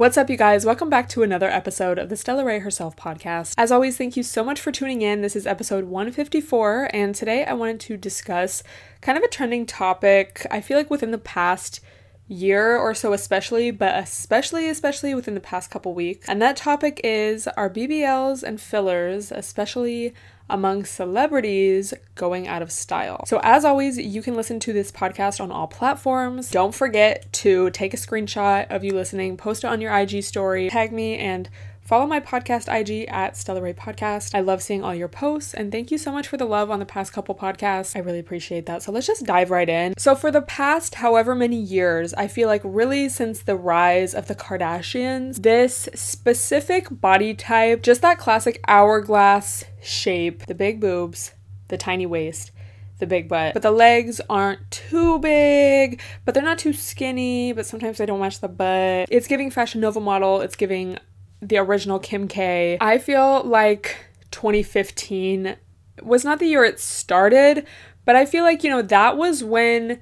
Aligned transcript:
What's 0.00 0.16
up, 0.16 0.30
you 0.30 0.38
guys? 0.38 0.64
Welcome 0.64 0.88
back 0.88 1.10
to 1.10 1.22
another 1.22 1.50
episode 1.50 1.98
of 1.98 2.08
the 2.08 2.16
Stella 2.16 2.42
Rae 2.42 2.60
Herself 2.60 2.96
podcast. 2.96 3.52
As 3.58 3.70
always, 3.70 3.98
thank 3.98 4.16
you 4.16 4.22
so 4.22 4.42
much 4.42 4.58
for 4.58 4.72
tuning 4.72 5.02
in. 5.02 5.20
This 5.20 5.36
is 5.36 5.46
episode 5.46 5.84
154, 5.84 6.88
and 6.94 7.14
today 7.14 7.44
I 7.44 7.52
wanted 7.52 7.80
to 7.80 7.98
discuss 7.98 8.62
kind 9.02 9.18
of 9.18 9.24
a 9.24 9.28
trending 9.28 9.66
topic. 9.66 10.46
I 10.50 10.62
feel 10.62 10.78
like 10.78 10.88
within 10.88 11.10
the 11.10 11.18
past 11.18 11.80
year 12.28 12.78
or 12.78 12.94
so, 12.94 13.12
especially, 13.12 13.70
but 13.72 13.94
especially, 13.94 14.70
especially 14.70 15.14
within 15.14 15.34
the 15.34 15.40
past 15.40 15.70
couple 15.70 15.92
weeks. 15.92 16.26
And 16.30 16.40
that 16.40 16.56
topic 16.56 17.02
is 17.04 17.46
are 17.48 17.68
BBLs 17.68 18.42
and 18.42 18.58
fillers, 18.58 19.30
especially 19.30 20.14
among 20.50 20.84
celebrities 20.84 21.94
going 22.14 22.46
out 22.46 22.62
of 22.62 22.70
style. 22.70 23.24
So, 23.26 23.40
as 23.42 23.64
always, 23.64 23.98
you 23.98 24.22
can 24.22 24.34
listen 24.34 24.60
to 24.60 24.72
this 24.72 24.90
podcast 24.92 25.40
on 25.40 25.50
all 25.50 25.66
platforms. 25.66 26.50
Don't 26.50 26.74
forget 26.74 27.32
to 27.34 27.70
take 27.70 27.94
a 27.94 27.96
screenshot 27.96 28.70
of 28.70 28.84
you 28.84 28.92
listening, 28.92 29.36
post 29.36 29.64
it 29.64 29.68
on 29.68 29.80
your 29.80 29.96
IG 29.96 30.22
story, 30.22 30.68
tag 30.68 30.92
me, 30.92 31.16
and 31.16 31.48
Follow 31.90 32.06
my 32.06 32.20
podcast 32.20 32.72
IG 32.72 33.08
at 33.08 33.36
Stella 33.36 33.60
Rae 33.60 33.72
Podcast. 33.72 34.32
I 34.36 34.42
love 34.42 34.62
seeing 34.62 34.84
all 34.84 34.94
your 34.94 35.08
posts 35.08 35.54
and 35.54 35.72
thank 35.72 35.90
you 35.90 35.98
so 35.98 36.12
much 36.12 36.28
for 36.28 36.36
the 36.36 36.44
love 36.44 36.70
on 36.70 36.78
the 36.78 36.86
past 36.86 37.12
couple 37.12 37.34
podcasts. 37.34 37.96
I 37.96 37.98
really 37.98 38.20
appreciate 38.20 38.66
that. 38.66 38.84
So 38.84 38.92
let's 38.92 39.08
just 39.08 39.26
dive 39.26 39.50
right 39.50 39.68
in. 39.68 39.94
So, 39.98 40.14
for 40.14 40.30
the 40.30 40.42
past 40.42 40.94
however 40.94 41.34
many 41.34 41.56
years, 41.56 42.14
I 42.14 42.28
feel 42.28 42.46
like 42.46 42.60
really 42.62 43.08
since 43.08 43.42
the 43.42 43.56
rise 43.56 44.14
of 44.14 44.28
the 44.28 44.36
Kardashians, 44.36 45.42
this 45.42 45.88
specific 45.92 46.86
body 46.92 47.34
type, 47.34 47.82
just 47.82 48.02
that 48.02 48.18
classic 48.18 48.60
hourglass 48.68 49.64
shape, 49.82 50.46
the 50.46 50.54
big 50.54 50.78
boobs, 50.78 51.32
the 51.66 51.76
tiny 51.76 52.06
waist, 52.06 52.52
the 53.00 53.06
big 53.08 53.28
butt. 53.28 53.52
But 53.52 53.62
the 53.62 53.72
legs 53.72 54.20
aren't 54.30 54.70
too 54.70 55.18
big, 55.18 56.00
but 56.24 56.34
they're 56.34 56.44
not 56.44 56.60
too 56.60 56.72
skinny, 56.72 57.52
but 57.52 57.66
sometimes 57.66 57.98
they 57.98 58.06
don't 58.06 58.20
match 58.20 58.38
the 58.38 58.46
butt. 58.46 59.08
It's 59.10 59.26
giving 59.26 59.50
Fashion 59.50 59.80
Nova 59.80 59.98
model, 59.98 60.40
it's 60.40 60.54
giving 60.54 60.96
the 61.42 61.58
original 61.58 61.98
Kim 61.98 62.28
K. 62.28 62.78
I 62.80 62.98
feel 62.98 63.42
like 63.44 63.96
2015 64.30 65.56
was 66.02 66.24
not 66.24 66.38
the 66.38 66.46
year 66.46 66.64
it 66.64 66.80
started, 66.80 67.66
but 68.04 68.16
I 68.16 68.26
feel 68.26 68.44
like, 68.44 68.64
you 68.64 68.70
know, 68.70 68.82
that 68.82 69.16
was 69.16 69.44
when 69.44 70.00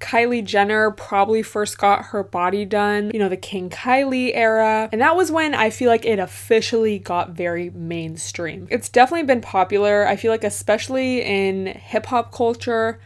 Kylie 0.00 0.44
Jenner 0.44 0.90
probably 0.90 1.42
first 1.42 1.78
got 1.78 2.06
her 2.06 2.22
body 2.22 2.64
done, 2.64 3.10
you 3.12 3.18
know, 3.18 3.28
the 3.28 3.36
King 3.36 3.70
Kylie 3.70 4.32
era. 4.34 4.88
And 4.92 5.00
that 5.00 5.16
was 5.16 5.32
when 5.32 5.54
I 5.54 5.70
feel 5.70 5.88
like 5.88 6.04
it 6.04 6.18
officially 6.18 6.98
got 6.98 7.30
very 7.30 7.70
mainstream. 7.70 8.68
It's 8.70 8.88
definitely 8.88 9.26
been 9.26 9.40
popular, 9.40 10.06
I 10.06 10.16
feel 10.16 10.30
like, 10.30 10.44
especially 10.44 11.22
in 11.22 11.66
hip 11.66 12.06
hop 12.06 12.32
culture 12.32 13.00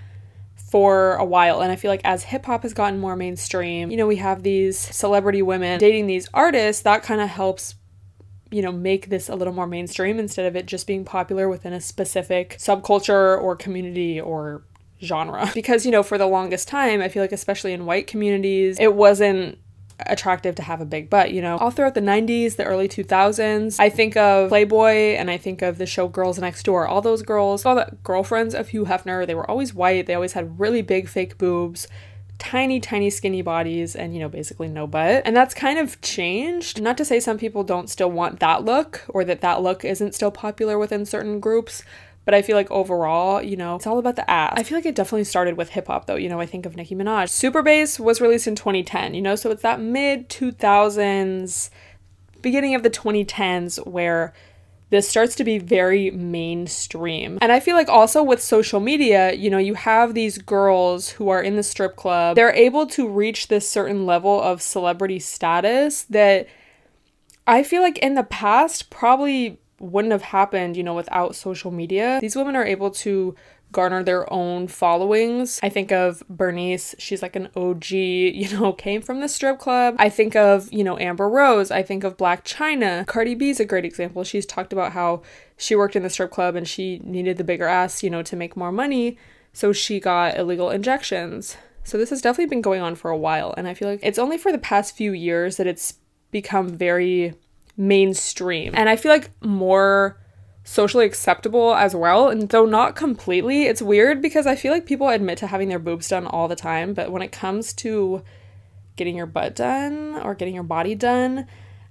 for 0.70 1.14
a 1.16 1.24
while. 1.24 1.60
And 1.60 1.72
I 1.72 1.76
feel 1.76 1.90
like 1.90 2.02
as 2.04 2.24
hip 2.24 2.46
hop 2.46 2.62
has 2.62 2.74
gotten 2.74 2.98
more 2.98 3.16
mainstream, 3.16 3.90
you 3.90 3.96
know, 3.96 4.06
we 4.06 4.16
have 4.16 4.42
these 4.42 4.78
celebrity 4.78 5.42
women 5.42 5.78
dating 5.78 6.06
these 6.06 6.28
artists, 6.34 6.82
that 6.82 7.02
kind 7.02 7.20
of 7.20 7.28
helps 7.28 7.74
you 8.50 8.62
know, 8.62 8.72
make 8.72 9.10
this 9.10 9.28
a 9.28 9.34
little 9.34 9.52
more 9.52 9.66
mainstream 9.66 10.18
instead 10.18 10.46
of 10.46 10.56
it 10.56 10.66
just 10.66 10.86
being 10.86 11.04
popular 11.04 11.48
within 11.48 11.72
a 11.72 11.80
specific 11.80 12.56
subculture 12.58 13.40
or 13.40 13.54
community 13.54 14.20
or 14.20 14.62
genre. 15.02 15.50
Because, 15.54 15.84
you 15.84 15.92
know, 15.92 16.02
for 16.02 16.18
the 16.18 16.26
longest 16.26 16.68
time, 16.68 17.00
I 17.00 17.08
feel 17.08 17.22
like, 17.22 17.32
especially 17.32 17.72
in 17.72 17.84
white 17.84 18.06
communities, 18.06 18.78
it 18.80 18.94
wasn't 18.94 19.58
attractive 20.06 20.54
to 20.56 20.62
have 20.62 20.80
a 20.80 20.84
big 20.84 21.10
butt, 21.10 21.32
you 21.32 21.42
know. 21.42 21.58
All 21.58 21.70
throughout 21.70 21.94
the 21.94 22.00
90s, 22.00 22.56
the 22.56 22.64
early 22.64 22.88
2000s, 22.88 23.76
I 23.78 23.88
think 23.88 24.16
of 24.16 24.48
Playboy 24.48 25.16
and 25.16 25.30
I 25.30 25.36
think 25.36 25.62
of 25.62 25.78
the 25.78 25.86
show 25.86 26.08
Girls 26.08 26.38
Next 26.38 26.62
Door. 26.64 26.88
All 26.88 27.00
those 27.00 27.22
girls, 27.22 27.64
all 27.64 27.74
the 27.74 27.96
girlfriends 28.02 28.54
of 28.54 28.68
Hugh 28.68 28.84
Hefner, 28.84 29.26
they 29.26 29.34
were 29.34 29.48
always 29.48 29.74
white. 29.74 30.06
They 30.06 30.14
always 30.14 30.32
had 30.32 30.58
really 30.58 30.82
big 30.82 31.08
fake 31.08 31.38
boobs 31.38 31.88
tiny, 32.38 32.78
tiny, 32.80 33.10
skinny 33.10 33.42
bodies 33.42 33.96
and, 33.96 34.14
you 34.14 34.20
know, 34.20 34.28
basically 34.28 34.68
no 34.68 34.86
butt. 34.86 35.22
And 35.24 35.36
that's 35.36 35.54
kind 35.54 35.78
of 35.78 36.00
changed. 36.00 36.80
Not 36.80 36.96
to 36.98 37.04
say 37.04 37.20
some 37.20 37.36
people 37.36 37.64
don't 37.64 37.90
still 37.90 38.10
want 38.10 38.40
that 38.40 38.64
look 38.64 39.02
or 39.08 39.24
that 39.24 39.40
that 39.40 39.60
look 39.62 39.84
isn't 39.84 40.14
still 40.14 40.30
popular 40.30 40.78
within 40.78 41.04
certain 41.04 41.40
groups, 41.40 41.82
but 42.28 42.34
I 42.34 42.42
feel 42.42 42.56
like 42.56 42.70
overall, 42.70 43.42
you 43.42 43.56
know, 43.56 43.76
it's 43.76 43.86
all 43.86 43.98
about 43.98 44.16
the 44.16 44.30
ass. 44.30 44.52
I 44.54 44.62
feel 44.62 44.76
like 44.76 44.84
it 44.84 44.94
definitely 44.94 45.24
started 45.24 45.56
with 45.56 45.70
hip 45.70 45.86
hop 45.86 46.04
though. 46.04 46.16
You 46.16 46.28
know, 46.28 46.40
I 46.40 46.44
think 46.44 46.66
of 46.66 46.76
Nicki 46.76 46.94
Minaj. 46.94 47.30
Super 47.30 47.62
Bass 47.62 47.98
was 47.98 48.20
released 48.20 48.46
in 48.46 48.54
2010, 48.54 49.14
you 49.14 49.22
know, 49.22 49.34
so 49.34 49.50
it's 49.50 49.62
that 49.62 49.80
mid 49.80 50.28
2000s, 50.28 51.70
beginning 52.42 52.74
of 52.74 52.82
the 52.82 52.90
2010s 52.90 53.86
where 53.86 54.34
this 54.90 55.08
starts 55.08 55.36
to 55.36 55.44
be 55.44 55.58
very 55.58 56.10
mainstream. 56.10 57.38
And 57.40 57.50
I 57.50 57.60
feel 57.60 57.76
like 57.76 57.88
also 57.88 58.22
with 58.22 58.42
social 58.42 58.78
media, 58.78 59.32
you 59.32 59.48
know, 59.48 59.56
you 59.56 59.72
have 59.72 60.12
these 60.12 60.36
girls 60.36 61.08
who 61.08 61.30
are 61.30 61.40
in 61.40 61.56
the 61.56 61.62
strip 61.62 61.96
club, 61.96 62.36
they're 62.36 62.52
able 62.52 62.86
to 62.88 63.08
reach 63.08 63.48
this 63.48 63.66
certain 63.66 64.04
level 64.04 64.38
of 64.38 64.60
celebrity 64.60 65.18
status 65.18 66.02
that 66.10 66.46
I 67.46 67.62
feel 67.62 67.80
like 67.80 67.96
in 67.96 68.16
the 68.16 68.22
past 68.22 68.90
probably 68.90 69.58
wouldn't 69.80 70.12
have 70.12 70.22
happened, 70.22 70.76
you 70.76 70.82
know, 70.82 70.94
without 70.94 71.36
social 71.36 71.70
media. 71.70 72.18
These 72.20 72.36
women 72.36 72.56
are 72.56 72.64
able 72.64 72.90
to 72.90 73.34
garner 73.70 74.02
their 74.02 74.30
own 74.32 74.66
followings. 74.66 75.60
I 75.62 75.68
think 75.68 75.92
of 75.92 76.22
Bernice, 76.28 76.94
she's 76.98 77.22
like 77.22 77.36
an 77.36 77.48
OG, 77.54 77.90
you 77.92 78.48
know, 78.58 78.72
came 78.72 79.02
from 79.02 79.20
the 79.20 79.28
strip 79.28 79.58
club. 79.58 79.96
I 79.98 80.08
think 80.08 80.36
of, 80.36 80.72
you 80.72 80.84
know, 80.84 80.98
Amber 80.98 81.28
Rose. 81.28 81.70
I 81.70 81.82
think 81.82 82.04
of 82.04 82.16
Blac 82.16 82.44
Chyna. 82.44 83.06
Cardi 83.06 83.34
B 83.34 83.50
is 83.50 83.60
a 83.60 83.64
great 83.64 83.84
example. 83.84 84.24
She's 84.24 84.46
talked 84.46 84.72
about 84.72 84.92
how 84.92 85.22
she 85.56 85.74
worked 85.76 85.96
in 85.96 86.02
the 86.02 86.10
strip 86.10 86.30
club 86.30 86.56
and 86.56 86.66
she 86.66 87.00
needed 87.04 87.36
the 87.36 87.44
bigger 87.44 87.66
ass, 87.66 88.02
you 88.02 88.10
know, 88.10 88.22
to 88.22 88.36
make 88.36 88.56
more 88.56 88.72
money. 88.72 89.18
So 89.52 89.72
she 89.72 90.00
got 90.00 90.38
illegal 90.38 90.70
injections. 90.70 91.56
So 91.84 91.96
this 91.96 92.10
has 92.10 92.20
definitely 92.20 92.50
been 92.50 92.62
going 92.62 92.82
on 92.82 92.94
for 92.94 93.10
a 93.10 93.16
while. 93.16 93.54
And 93.56 93.66
I 93.66 93.74
feel 93.74 93.88
like 93.88 94.00
it's 94.02 94.18
only 94.18 94.38
for 94.38 94.52
the 94.52 94.58
past 94.58 94.94
few 94.94 95.12
years 95.12 95.56
that 95.56 95.66
it's 95.66 95.94
become 96.30 96.68
very 96.68 97.34
mainstream. 97.78 98.74
And 98.76 98.88
I 98.88 98.96
feel 98.96 99.12
like 99.12 99.30
more 99.42 100.18
socially 100.64 101.06
acceptable 101.06 101.74
as 101.74 101.96
well. 101.96 102.28
And 102.28 102.50
though 102.50 102.66
not 102.66 102.94
completely, 102.94 103.62
it's 103.62 103.80
weird 103.80 104.20
because 104.20 104.46
I 104.46 104.56
feel 104.56 104.72
like 104.72 104.84
people 104.84 105.08
admit 105.08 105.38
to 105.38 105.46
having 105.46 105.70
their 105.70 105.78
boobs 105.78 106.08
done 106.08 106.26
all 106.26 106.48
the 106.48 106.56
time, 106.56 106.92
but 106.92 107.10
when 107.10 107.22
it 107.22 107.32
comes 107.32 107.72
to 107.74 108.22
getting 108.96 109.16
your 109.16 109.26
butt 109.26 109.54
done 109.54 110.16
or 110.22 110.34
getting 110.34 110.54
your 110.54 110.64
body 110.64 110.94
done, 110.94 111.46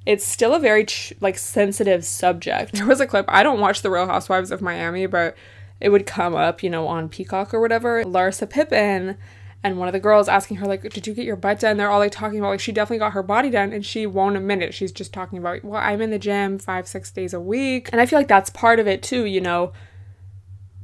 it's 0.06 0.26
still 0.26 0.54
a 0.54 0.60
very 0.60 0.86
ch- 0.86 1.14
like 1.22 1.40
sensitive 1.40 2.06
subject. 2.06 2.74
There 2.78 2.86
was 2.86 3.02
a 3.02 3.08
clip, 3.08 3.26
I 3.30 3.42
don't 3.42 3.60
watch 3.60 3.82
The 3.82 3.90
Real 3.90 4.06
Housewives 4.06 4.52
of 4.52 4.62
Miami, 4.62 5.08
but 5.08 5.36
it 5.80 5.90
would 5.90 6.06
come 6.06 6.36
up, 6.36 6.62
you 6.62 6.70
know, 6.70 6.88
on 6.88 7.10
Peacock 7.10 7.54
or 7.54 7.62
whatever. 7.62 8.04
Larsa 8.04 8.50
Pippen 8.50 9.18
and 9.64 9.78
one 9.78 9.88
of 9.88 9.94
the 9.94 10.00
girls 10.00 10.30
asking 10.30 10.58
her 10.58 10.66
like 10.66 10.82
did 10.82 11.08
you 11.08 11.14
get 11.14 11.26
your 11.26 11.36
butt 11.36 11.60
done? 11.60 11.78
They're 11.78 11.90
all 11.90 12.00
like 12.00 12.12
talking 12.12 12.40
about 12.40 12.50
like 12.50 12.60
she 12.60 12.72
definitely 12.72 13.00
got 13.00 13.14
her 13.14 13.24
body 13.24 13.50
done 13.50 13.74
and 13.74 13.86
she 13.86 14.06
won't 14.06 14.38
admit 14.38 14.62
it. 14.62 14.74
She's 14.74 14.92
just 14.92 15.14
talking 15.14 15.38
about 15.38 15.64
well 15.64 15.82
i'm 15.82 16.02
in 16.02 16.12
the 16.12 16.20
gym 16.20 16.60
five 16.60 16.88
six 16.88 17.12
days 17.12 17.34
a 17.34 17.40
week. 17.40 17.90
And 17.92 18.00
i 18.00 18.06
feel 18.06 18.20
like 18.20 18.28
that's 18.28 18.50
part 18.50 18.80
of 18.80 18.88
it 18.88 19.02
too 19.02 19.26
you 19.26 19.42
know 19.42 19.74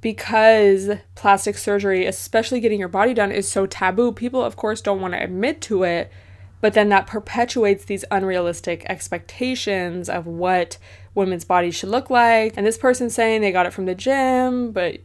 because 0.02 0.90
plastic 1.16 1.58
surgery 1.58 2.06
especially 2.06 2.60
getting 2.60 2.80
your 2.80 2.90
body 2.90 3.14
done 3.14 3.32
is 3.32 3.48
so 3.48 3.66
taboo. 3.66 4.12
People 4.12 4.44
of 4.44 4.56
course 4.56 4.82
don't 4.82 5.02
want 5.02 5.14
to 5.14 5.24
admit 5.24 5.62
to 5.62 5.84
it 5.84 6.12
but 6.60 6.74
then 6.74 6.90
that 6.90 7.08
perpetuates 7.08 7.86
these 7.86 8.06
unrealistic 8.10 8.86
expectations 8.88 10.10
of 10.10 10.26
what 10.26 10.78
women's 11.14 11.44
bodies 11.44 11.76
should 11.76 11.90
look 11.90 12.10
like. 12.10 12.54
And 12.56 12.66
this 12.66 12.78
person's 12.78 13.14
saying 13.14 13.42
they 13.42 13.52
got 13.52 13.66
it 13.66 13.74
from 13.74 13.86
the 13.86 13.96
gym 13.96 14.72
but 14.72 15.00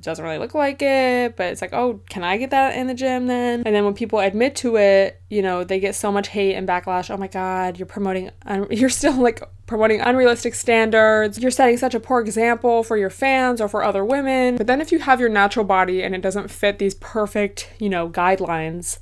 it 0.00 0.04
doesn't 0.04 0.24
really 0.24 0.38
look 0.38 0.54
like 0.54 0.80
it, 0.80 1.36
but 1.36 1.48
it's 1.48 1.60
like, 1.60 1.74
oh, 1.74 2.00
can 2.08 2.24
I 2.24 2.38
get 2.38 2.52
that 2.52 2.74
in 2.74 2.86
the 2.86 2.94
gym 2.94 3.26
then? 3.26 3.64
And 3.66 3.74
then 3.74 3.84
when 3.84 3.92
people 3.92 4.18
admit 4.18 4.56
to 4.56 4.76
it, 4.76 5.20
you 5.28 5.42
know, 5.42 5.62
they 5.62 5.78
get 5.78 5.94
so 5.94 6.10
much 6.10 6.28
hate 6.28 6.54
and 6.54 6.66
backlash. 6.66 7.10
Oh 7.10 7.18
my 7.18 7.26
God, 7.26 7.78
you're 7.78 7.84
promoting, 7.84 8.30
un- 8.46 8.66
you're 8.70 8.88
still 8.88 9.12
like 9.20 9.42
promoting 9.66 10.00
unrealistic 10.00 10.54
standards. 10.54 11.38
You're 11.38 11.50
setting 11.50 11.76
such 11.76 11.94
a 11.94 12.00
poor 12.00 12.22
example 12.22 12.82
for 12.82 12.96
your 12.96 13.10
fans 13.10 13.60
or 13.60 13.68
for 13.68 13.84
other 13.84 14.02
women. 14.02 14.56
But 14.56 14.66
then 14.66 14.80
if 14.80 14.90
you 14.90 15.00
have 15.00 15.20
your 15.20 15.28
natural 15.28 15.66
body 15.66 16.02
and 16.02 16.14
it 16.14 16.22
doesn't 16.22 16.50
fit 16.50 16.78
these 16.78 16.94
perfect, 16.94 17.70
you 17.78 17.90
know, 17.90 18.08
guidelines, 18.08 19.00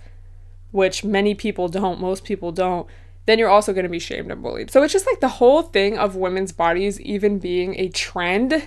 which 0.72 1.04
many 1.04 1.32
people 1.32 1.69
don't, 1.69 2.00
most 2.00 2.25
people 2.25 2.50
don't, 2.50 2.88
then 3.26 3.38
you're 3.38 3.48
also 3.48 3.72
going 3.72 3.84
to 3.84 3.88
be 3.88 4.00
shamed 4.00 4.32
and 4.32 4.42
bullied. 4.42 4.72
So 4.72 4.82
it's 4.82 4.93
just 4.93 5.06
like 5.06 5.20
the 5.20 5.28
whole 5.28 5.62
thing 5.62 5.96
of 5.96 6.17
women's 6.17 6.50
bodies 6.50 7.00
even 7.00 7.38
being 7.38 7.78
a 7.78 7.88
trend 7.88 8.64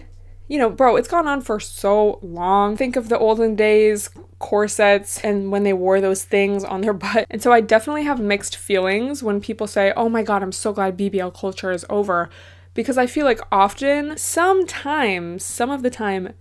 you 0.52 0.58
know, 0.58 0.70
bro, 0.70 0.98
it's 0.98 1.08
gone 1.08 1.30
on 1.30 1.40
for 1.40 1.62
so 1.62 2.20
long. 2.22 2.76
Think 2.76 2.98
of 2.98 3.08
the 3.08 3.18
olden 3.18 3.56
days 3.56 4.10
corsets 4.38 5.18
and 5.24 5.50
when 5.50 5.64
they 5.64 5.72
wore 5.72 6.02
those 6.02 6.26
things 6.26 6.66
on 6.66 6.82
their 6.82 6.92
butt. 7.06 7.26
And 7.30 7.42
so 7.42 7.54
I 7.54 7.62
definitely 7.62 8.04
have 8.04 8.20
mixed 8.20 8.58
feelings 8.58 9.24
when 9.24 9.40
people 9.40 9.66
say, 9.66 9.94
oh 9.96 10.10
my 10.10 10.24
God, 10.24 10.44
I'm 10.44 10.52
so 10.52 10.74
glad 10.74 10.98
BBL 10.98 11.34
culture 11.34 11.72
is 11.72 11.86
over. 11.90 12.30
Because 12.74 12.98
I 12.98 13.08
feel 13.08 13.26
like 13.26 13.40
often, 13.50 14.18
sometimes, 14.18 15.46
some 15.46 15.70
of 15.70 15.84
the 15.84 15.90
time, 15.90 16.34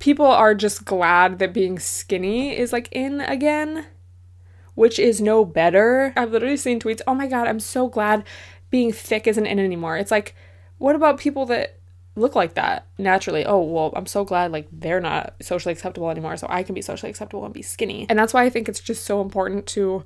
people 0.00 0.26
are 0.26 0.52
just 0.52 0.84
glad 0.84 1.38
that 1.38 1.54
being 1.54 1.78
skinny 1.78 2.58
is 2.58 2.72
like 2.72 2.88
in 2.90 3.20
again, 3.20 3.86
which 4.74 4.98
is 4.98 5.20
no 5.20 5.44
better. 5.44 6.12
I've 6.16 6.32
literally 6.32 6.56
seen 6.56 6.80
tweets, 6.80 7.00
oh 7.06 7.14
my 7.14 7.28
God, 7.28 7.46
I'm 7.46 7.60
so 7.60 7.86
glad 7.88 8.24
being 8.70 8.90
thick 8.90 9.28
isn't 9.28 9.46
in 9.46 9.60
anymore. 9.60 9.96
It's 9.96 10.10
like, 10.10 10.34
what 10.78 10.96
about 10.96 11.20
people 11.20 11.46
that 11.46 11.79
look 12.20 12.34
like 12.34 12.54
that 12.54 12.86
naturally. 12.98 13.44
Oh, 13.44 13.60
well, 13.60 13.92
I'm 13.96 14.06
so 14.06 14.24
glad 14.24 14.52
like 14.52 14.68
they're 14.70 15.00
not 15.00 15.34
socially 15.42 15.72
acceptable 15.72 16.10
anymore, 16.10 16.36
so 16.36 16.46
I 16.48 16.62
can 16.62 16.74
be 16.74 16.82
socially 16.82 17.10
acceptable 17.10 17.44
and 17.44 17.54
be 17.54 17.62
skinny. 17.62 18.06
And 18.08 18.18
that's 18.18 18.34
why 18.34 18.44
I 18.44 18.50
think 18.50 18.68
it's 18.68 18.80
just 18.80 19.04
so 19.04 19.20
important 19.20 19.66
to 19.68 20.04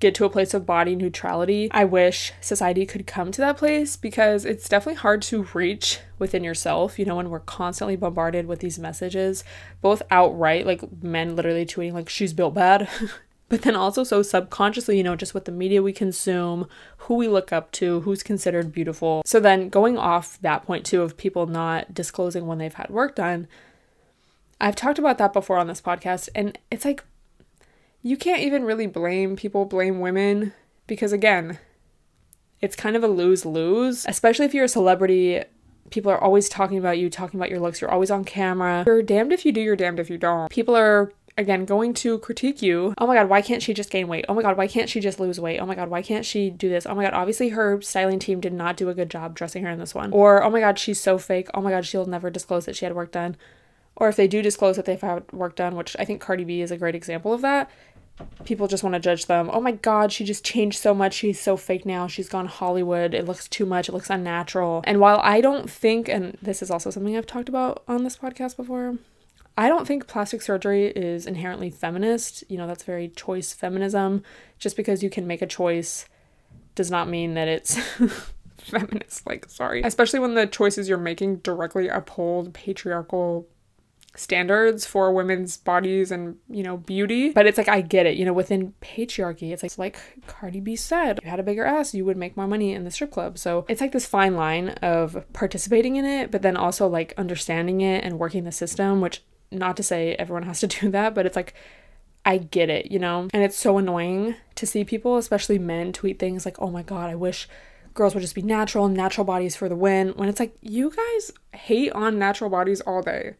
get 0.00 0.14
to 0.16 0.24
a 0.24 0.30
place 0.30 0.54
of 0.54 0.66
body 0.66 0.94
neutrality. 0.94 1.68
I 1.70 1.84
wish 1.84 2.32
society 2.40 2.84
could 2.84 3.06
come 3.06 3.32
to 3.32 3.40
that 3.40 3.56
place 3.56 3.96
because 3.96 4.44
it's 4.44 4.68
definitely 4.68 5.00
hard 5.00 5.22
to 5.22 5.46
reach 5.54 6.00
within 6.18 6.44
yourself, 6.44 6.98
you 6.98 7.04
know, 7.04 7.16
when 7.16 7.30
we're 7.30 7.40
constantly 7.40 7.96
bombarded 7.96 8.46
with 8.46 8.60
these 8.60 8.78
messages, 8.78 9.44
both 9.80 10.02
outright, 10.10 10.66
like 10.66 10.82
men 11.02 11.36
literally 11.36 11.64
tweeting, 11.64 11.92
like, 11.92 12.08
she's 12.08 12.32
built 12.32 12.54
bad. 12.54 12.88
but 13.48 13.62
then 13.62 13.76
also 13.76 14.04
so 14.04 14.22
subconsciously, 14.22 14.96
you 14.96 15.02
know, 15.02 15.16
just 15.16 15.34
with 15.34 15.44
the 15.44 15.52
media 15.52 15.82
we 15.82 15.92
consume, 15.92 16.66
who 16.98 17.14
we 17.14 17.28
look 17.28 17.52
up 17.52 17.70
to, 17.72 18.00
who's 18.00 18.22
considered 18.22 18.72
beautiful. 18.72 19.22
So 19.26 19.38
then 19.38 19.68
going 19.68 19.98
off 19.98 20.40
that 20.40 20.64
point 20.64 20.86
too 20.86 21.02
of 21.02 21.16
people 21.16 21.46
not 21.46 21.92
disclosing 21.92 22.46
when 22.46 22.58
they've 22.58 22.72
had 22.72 22.90
work 22.90 23.16
done, 23.16 23.46
I've 24.60 24.76
talked 24.76 24.98
about 24.98 25.18
that 25.18 25.32
before 25.32 25.58
on 25.58 25.66
this 25.66 25.80
podcast, 25.80 26.28
and 26.34 26.58
it's 26.70 26.84
like 26.84 27.04
you 28.02 28.16
can't 28.16 28.42
even 28.42 28.64
really 28.64 28.86
blame 28.86 29.36
people, 29.36 29.64
blame 29.64 30.00
women, 30.00 30.52
because 30.86 31.12
again, 31.12 31.58
it's 32.60 32.76
kind 32.76 32.96
of 32.96 33.04
a 33.04 33.08
lose 33.08 33.44
lose, 33.44 34.06
especially 34.06 34.46
if 34.46 34.54
you're 34.54 34.64
a 34.64 34.68
celebrity. 34.68 35.42
People 35.90 36.10
are 36.10 36.22
always 36.22 36.48
talking 36.48 36.78
about 36.78 36.98
you, 36.98 37.10
talking 37.10 37.38
about 37.38 37.50
your 37.50 37.60
looks. 37.60 37.80
You're 37.80 37.90
always 37.90 38.10
on 38.10 38.24
camera. 38.24 38.84
You're 38.86 39.02
damned 39.02 39.32
if 39.32 39.44
you 39.44 39.52
do, 39.52 39.60
you're 39.60 39.76
damned 39.76 40.00
if 40.00 40.08
you 40.08 40.16
don't. 40.16 40.50
People 40.50 40.74
are, 40.74 41.12
again, 41.36 41.64
going 41.64 41.94
to 41.94 42.18
critique 42.18 42.62
you. 42.62 42.94
Oh 42.98 43.06
my 43.06 43.14
God, 43.14 43.28
why 43.28 43.42
can't 43.42 43.62
she 43.62 43.74
just 43.74 43.90
gain 43.90 44.08
weight? 44.08 44.24
Oh 44.28 44.34
my 44.34 44.42
God, 44.42 44.56
why 44.56 44.66
can't 44.66 44.88
she 44.88 45.00
just 45.00 45.18
lose 45.18 45.40
weight? 45.40 45.58
Oh 45.58 45.66
my 45.66 45.74
God, 45.74 45.88
why 45.88 46.02
can't 46.02 46.24
she 46.24 46.50
do 46.50 46.68
this? 46.68 46.86
Oh 46.86 46.94
my 46.94 47.04
God, 47.04 47.14
obviously 47.14 47.50
her 47.50 47.80
styling 47.82 48.18
team 48.18 48.40
did 48.40 48.52
not 48.52 48.76
do 48.76 48.88
a 48.88 48.94
good 48.94 49.10
job 49.10 49.34
dressing 49.34 49.64
her 49.64 49.70
in 49.70 49.78
this 49.78 49.94
one. 49.94 50.12
Or, 50.12 50.42
oh 50.42 50.50
my 50.50 50.60
God, 50.60 50.78
she's 50.78 51.00
so 51.00 51.18
fake. 51.18 51.48
Oh 51.54 51.60
my 51.60 51.70
God, 51.70 51.84
she'll 51.84 52.06
never 52.06 52.30
disclose 52.30 52.66
that 52.66 52.76
she 52.76 52.84
had 52.84 52.94
work 52.94 53.10
done. 53.12 53.36
Or 53.96 54.08
if 54.08 54.16
they 54.16 54.28
do 54.28 54.42
disclose 54.42 54.76
that 54.76 54.84
they've 54.84 55.00
had 55.00 55.30
work 55.32 55.56
done, 55.56 55.76
which 55.76 55.96
I 55.98 56.04
think 56.04 56.20
Cardi 56.20 56.44
B 56.44 56.60
is 56.60 56.70
a 56.70 56.76
great 56.76 56.94
example 56.94 57.32
of 57.32 57.42
that, 57.42 57.70
people 58.44 58.68
just 58.68 58.82
want 58.82 58.94
to 58.94 59.00
judge 59.00 59.26
them. 59.26 59.50
Oh 59.52 59.60
my 59.60 59.72
god, 59.72 60.12
she 60.12 60.24
just 60.24 60.44
changed 60.44 60.78
so 60.78 60.94
much. 60.94 61.14
She's 61.14 61.40
so 61.40 61.56
fake 61.56 61.84
now. 61.86 62.06
She's 62.06 62.28
gone 62.28 62.46
Hollywood. 62.46 63.14
It 63.14 63.26
looks 63.26 63.48
too 63.48 63.66
much. 63.66 63.88
It 63.88 63.92
looks 63.92 64.10
unnatural. 64.10 64.82
And 64.84 65.00
while 65.00 65.20
I 65.22 65.40
don't 65.40 65.70
think, 65.70 66.08
and 66.08 66.38
this 66.40 66.62
is 66.62 66.70
also 66.70 66.90
something 66.90 67.16
I've 67.16 67.26
talked 67.26 67.48
about 67.48 67.82
on 67.88 68.04
this 68.04 68.16
podcast 68.16 68.56
before, 68.56 68.98
I 69.56 69.68
don't 69.68 69.86
think 69.86 70.08
plastic 70.08 70.42
surgery 70.42 70.86
is 70.88 71.26
inherently 71.26 71.70
feminist. 71.70 72.42
You 72.48 72.58
know, 72.58 72.66
that's 72.66 72.82
very 72.82 73.08
choice 73.08 73.52
feminism. 73.52 74.22
Just 74.58 74.76
because 74.76 75.02
you 75.02 75.10
can 75.10 75.26
make 75.26 75.42
a 75.42 75.46
choice 75.46 76.06
does 76.74 76.90
not 76.90 77.08
mean 77.08 77.34
that 77.34 77.46
it's 77.46 77.78
feminist. 78.58 79.26
Like, 79.26 79.48
sorry. 79.48 79.82
Especially 79.82 80.18
when 80.18 80.34
the 80.34 80.46
choices 80.46 80.88
you're 80.88 80.98
making 80.98 81.36
directly 81.36 81.88
uphold 81.88 82.52
patriarchal 82.52 83.48
standards 84.16 84.86
for 84.86 85.12
women's 85.12 85.56
bodies 85.56 86.12
and 86.12 86.36
you 86.48 86.62
know 86.62 86.76
beauty 86.76 87.30
but 87.30 87.46
it's 87.46 87.58
like 87.58 87.68
i 87.68 87.80
get 87.80 88.06
it 88.06 88.16
you 88.16 88.24
know 88.24 88.32
within 88.32 88.72
patriarchy 88.80 89.52
it's 89.52 89.62
like, 89.62 89.70
it's 89.70 89.78
like 89.78 89.98
cardi 90.28 90.60
b 90.60 90.76
said 90.76 91.18
you 91.24 91.28
had 91.28 91.40
a 91.40 91.42
bigger 91.42 91.64
ass 91.64 91.94
you 91.94 92.04
would 92.04 92.16
make 92.16 92.36
more 92.36 92.46
money 92.46 92.72
in 92.72 92.84
the 92.84 92.92
strip 92.92 93.10
club 93.10 93.36
so 93.36 93.64
it's 93.68 93.80
like 93.80 93.90
this 93.90 94.06
fine 94.06 94.36
line 94.36 94.68
of 94.82 95.24
participating 95.32 95.96
in 95.96 96.04
it 96.04 96.30
but 96.30 96.42
then 96.42 96.56
also 96.56 96.86
like 96.86 97.12
understanding 97.16 97.80
it 97.80 98.04
and 98.04 98.20
working 98.20 98.44
the 98.44 98.52
system 98.52 99.00
which 99.00 99.20
not 99.54 99.76
to 99.76 99.82
say 99.82 100.14
everyone 100.14 100.44
has 100.44 100.60
to 100.60 100.66
do 100.80 100.90
that 100.90 101.14
but 101.14 101.26
it's 101.26 101.36
like 101.36 101.54
I 102.24 102.38
get 102.38 102.70
it, 102.70 102.90
you 102.90 102.98
know? 102.98 103.28
And 103.32 103.42
it's 103.42 103.58
so 103.58 103.76
annoying 103.78 104.36
to 104.54 104.66
see 104.66 104.84
people, 104.84 105.18
especially 105.18 105.58
men, 105.58 105.92
tweet 105.92 106.18
things 106.18 106.46
like, 106.46 106.60
oh 106.60 106.70
my 106.70 106.82
God, 106.82 107.10
I 107.10 107.14
wish 107.14 107.48
girls 107.92 108.14
would 108.14 108.22
just 108.22 108.34
be 108.34 108.42
natural, 108.42 108.88
natural 108.88 109.24
bodies 109.24 109.54
for 109.54 109.68
the 109.68 109.76
win. 109.76 110.14
When 110.16 110.28
it's 110.28 110.40
like, 110.40 110.56
you 110.62 110.90
guys 110.90 111.32
hate 111.52 111.92
on 111.92 112.18
natural 112.18 112.50
bodies 112.50 112.80
all 112.80 113.02
day. 113.02 113.34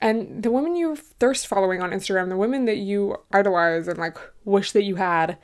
And 0.00 0.42
the 0.42 0.50
women 0.50 0.76
you 0.76 0.96
thirst 0.96 1.46
following 1.46 1.80
on 1.80 1.90
Instagram, 1.90 2.28
the 2.28 2.36
women 2.36 2.64
that 2.66 2.76
you 2.78 3.16
idolize 3.32 3.88
and 3.88 3.98
like 3.98 4.16
wish 4.44 4.72
that 4.72 4.84
you 4.84 4.96
had, 4.96 5.38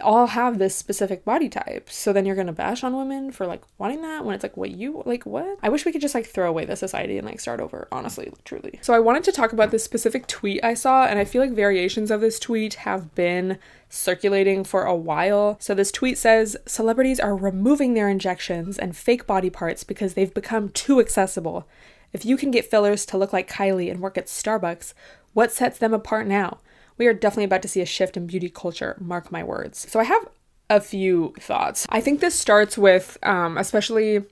all 0.00 0.28
have 0.28 0.58
this 0.58 0.76
specific 0.76 1.24
body 1.24 1.48
type. 1.48 1.90
So 1.90 2.12
then 2.12 2.24
you're 2.24 2.36
gonna 2.36 2.52
bash 2.52 2.84
on 2.84 2.96
women 2.96 3.32
for 3.32 3.46
like 3.46 3.62
wanting 3.78 4.02
that 4.02 4.24
when 4.24 4.34
it's 4.34 4.44
like 4.44 4.56
what 4.56 4.70
you 4.70 5.02
like 5.04 5.26
what? 5.26 5.58
I 5.62 5.68
wish 5.68 5.84
we 5.84 5.92
could 5.92 6.00
just 6.00 6.14
like 6.14 6.26
throw 6.26 6.48
away 6.48 6.64
the 6.64 6.76
society 6.76 7.18
and 7.18 7.26
like 7.26 7.40
start 7.40 7.60
over, 7.60 7.88
honestly, 7.90 8.32
truly. 8.44 8.78
So 8.80 8.94
I 8.94 9.00
wanted 9.00 9.24
to 9.24 9.32
talk 9.32 9.52
about 9.52 9.70
this 9.70 9.84
specific 9.84 10.26
tweet 10.26 10.62
I 10.62 10.74
saw, 10.74 11.06
and 11.06 11.18
I 11.18 11.24
feel 11.24 11.42
like 11.42 11.52
variations 11.52 12.10
of 12.10 12.20
this 12.20 12.38
tweet 12.38 12.74
have 12.74 13.14
been 13.14 13.58
circulating 13.88 14.64
for 14.64 14.84
a 14.84 14.94
while. 14.94 15.56
So 15.60 15.74
this 15.74 15.90
tweet 15.90 16.18
says 16.18 16.56
celebrities 16.66 17.18
are 17.18 17.34
removing 17.34 17.94
their 17.94 18.08
injections 18.08 18.78
and 18.78 18.96
fake 18.96 19.26
body 19.26 19.50
parts 19.50 19.82
because 19.82 20.14
they've 20.14 20.32
become 20.32 20.68
too 20.68 21.00
accessible. 21.00 21.66
If 22.12 22.24
you 22.24 22.36
can 22.36 22.50
get 22.50 22.70
fillers 22.70 23.04
to 23.06 23.18
look 23.18 23.32
like 23.32 23.50
Kylie 23.50 23.90
and 23.90 24.00
work 24.00 24.16
at 24.16 24.26
Starbucks, 24.26 24.94
what 25.34 25.52
sets 25.52 25.78
them 25.78 25.92
apart 25.92 26.26
now? 26.26 26.58
We 26.98 27.06
are 27.06 27.14
definitely 27.14 27.44
about 27.44 27.62
to 27.62 27.68
see 27.68 27.80
a 27.80 27.86
shift 27.86 28.16
in 28.16 28.26
beauty 28.26 28.50
culture, 28.50 28.96
mark 29.00 29.32
my 29.32 29.42
words. 29.42 29.86
So 29.88 30.00
I 30.00 30.04
have 30.04 30.28
a 30.68 30.80
few 30.80 31.34
thoughts. 31.40 31.86
I 31.88 32.00
think 32.00 32.20
this 32.20 32.34
starts 32.34 32.76
with, 32.76 33.16
um, 33.22 33.56
especially 33.56 34.24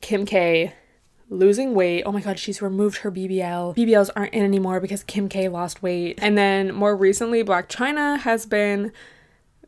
Kim 0.00 0.24
K 0.24 0.72
losing 1.30 1.74
weight. 1.74 2.04
Oh 2.04 2.12
my 2.12 2.20
god, 2.20 2.38
she's 2.38 2.62
removed 2.62 2.98
her 2.98 3.10
BBL. 3.10 3.76
BBLs 3.76 4.10
aren't 4.14 4.34
in 4.34 4.44
anymore 4.44 4.80
because 4.80 5.02
Kim 5.02 5.28
K 5.28 5.48
lost 5.48 5.82
weight. 5.82 6.18
And 6.22 6.38
then 6.38 6.74
more 6.74 6.96
recently, 6.96 7.42
Blac 7.42 7.68
Chyna 7.68 8.18
has 8.20 8.46
been 8.46 8.92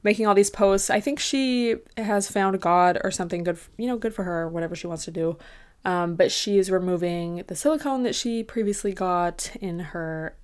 making 0.02 0.26
all 0.26 0.34
these 0.34 0.50
posts. 0.50 0.90
I 0.90 1.00
think 1.00 1.18
she 1.18 1.76
has 1.96 2.30
found 2.30 2.60
God 2.60 2.98
or 3.04 3.10
something 3.10 3.44
good, 3.44 3.58
you 3.76 3.86
know, 3.86 3.98
good 3.98 4.14
for 4.14 4.24
her, 4.24 4.48
whatever 4.48 4.74
she 4.74 4.86
wants 4.86 5.04
to 5.04 5.10
do. 5.10 5.36
Um, 5.84 6.14
but 6.14 6.30
she 6.30 6.58
is 6.58 6.70
removing 6.70 7.42
the 7.46 7.56
silicone 7.56 8.02
that 8.02 8.14
she 8.14 8.42
previously 8.42 8.92
got 8.92 9.50
in 9.60 9.78
her 9.78 10.36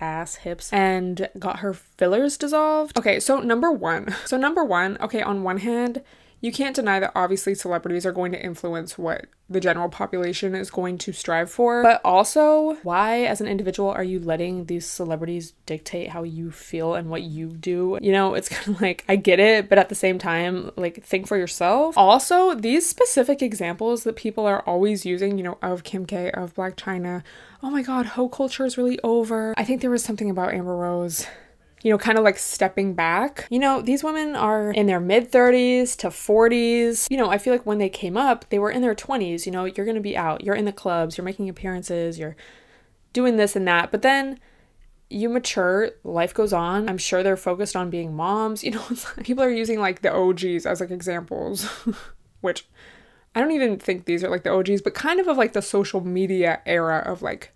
ass 0.00 0.36
hips 0.36 0.72
and 0.72 1.28
got 1.38 1.60
her 1.60 1.72
fillers 1.72 2.36
dissolved. 2.36 2.98
Okay, 2.98 3.20
so 3.20 3.40
number 3.40 3.70
one. 3.70 4.14
So, 4.30 4.36
number 4.36 4.64
one, 4.64 4.96
okay, 5.00 5.22
on 5.22 5.42
one 5.42 5.58
hand, 5.58 6.02
you 6.40 6.52
can't 6.52 6.74
deny 6.74 7.00
that 7.00 7.12
obviously 7.14 7.54
celebrities 7.54 8.06
are 8.06 8.12
going 8.12 8.32
to 8.32 8.42
influence 8.42 8.96
what 8.96 9.26
the 9.48 9.60
general 9.60 9.88
population 9.88 10.54
is 10.54 10.70
going 10.70 10.96
to 10.96 11.12
strive 11.12 11.50
for. 11.50 11.82
But 11.82 12.00
also, 12.04 12.76
why, 12.82 13.24
as 13.24 13.40
an 13.40 13.46
individual, 13.46 13.90
are 13.90 14.04
you 14.04 14.20
letting 14.20 14.66
these 14.66 14.86
celebrities 14.86 15.52
dictate 15.66 16.10
how 16.10 16.22
you 16.22 16.50
feel 16.50 16.94
and 16.94 17.10
what 17.10 17.22
you 17.22 17.48
do? 17.48 17.98
You 18.00 18.12
know, 18.12 18.34
it's 18.34 18.48
kind 18.50 18.74
of 18.74 18.80
like, 18.80 19.04
I 19.08 19.16
get 19.16 19.40
it, 19.40 19.68
but 19.68 19.78
at 19.78 19.88
the 19.88 19.94
same 19.94 20.18
time, 20.18 20.70
like, 20.76 21.04
think 21.04 21.26
for 21.26 21.36
yourself. 21.36 21.98
Also, 21.98 22.54
these 22.54 22.88
specific 22.88 23.42
examples 23.42 24.04
that 24.04 24.16
people 24.16 24.46
are 24.46 24.62
always 24.62 25.04
using, 25.04 25.36
you 25.36 25.44
know, 25.44 25.58
of 25.62 25.84
Kim 25.84 26.06
K, 26.06 26.30
of 26.30 26.54
Blac 26.54 26.76
Chyna, 26.76 27.22
oh 27.62 27.70
my 27.70 27.82
god, 27.82 28.06
hoe 28.06 28.28
culture 28.28 28.64
is 28.64 28.78
really 28.78 28.98
over. 29.02 29.52
I 29.58 29.64
think 29.64 29.80
there 29.80 29.90
was 29.90 30.04
something 30.04 30.30
about 30.30 30.54
Amber 30.54 30.76
Rose 30.76 31.26
you 31.82 31.90
know, 31.90 31.98
kind 31.98 32.18
of 32.18 32.24
like 32.24 32.38
stepping 32.38 32.94
back. 32.94 33.46
You 33.50 33.58
know, 33.58 33.80
these 33.80 34.04
women 34.04 34.36
are 34.36 34.70
in 34.72 34.86
their 34.86 35.00
mid 35.00 35.32
30s 35.32 35.96
to 35.98 36.08
40s. 36.08 37.10
You 37.10 37.16
know, 37.16 37.30
I 37.30 37.38
feel 37.38 37.52
like 37.52 37.66
when 37.66 37.78
they 37.78 37.88
came 37.88 38.16
up, 38.16 38.48
they 38.50 38.58
were 38.58 38.70
in 38.70 38.82
their 38.82 38.94
20s. 38.94 39.46
You 39.46 39.52
know, 39.52 39.64
you're 39.64 39.86
going 39.86 39.94
to 39.94 40.00
be 40.00 40.16
out, 40.16 40.44
you're 40.44 40.54
in 40.54 40.66
the 40.66 40.72
clubs, 40.72 41.16
you're 41.16 41.24
making 41.24 41.48
appearances, 41.48 42.18
you're 42.18 42.36
doing 43.12 43.36
this 43.36 43.56
and 43.56 43.66
that. 43.66 43.90
But 43.90 44.02
then 44.02 44.38
you 45.08 45.28
mature, 45.28 45.90
life 46.04 46.32
goes 46.32 46.52
on. 46.52 46.88
I'm 46.88 46.98
sure 46.98 47.22
they're 47.22 47.36
focused 47.36 47.74
on 47.74 47.90
being 47.90 48.14
moms. 48.14 48.62
You 48.70 48.72
know, 48.72 48.84
people 49.24 49.42
are 49.42 49.50
using 49.50 49.80
like 49.80 50.02
the 50.02 50.14
OGs 50.14 50.66
as 50.66 50.80
like 50.80 50.90
examples, 50.90 51.64
which 52.40 52.66
I 53.34 53.40
don't 53.40 53.52
even 53.52 53.78
think 53.78 54.04
these 54.04 54.22
are 54.22 54.30
like 54.30 54.44
the 54.44 54.52
OGs, 54.52 54.82
but 54.82 54.94
kind 54.94 55.18
of 55.18 55.28
of 55.28 55.36
like 55.36 55.52
the 55.52 55.62
social 55.62 56.00
media 56.00 56.60
era 56.66 56.98
of 56.98 57.22
like 57.22 57.52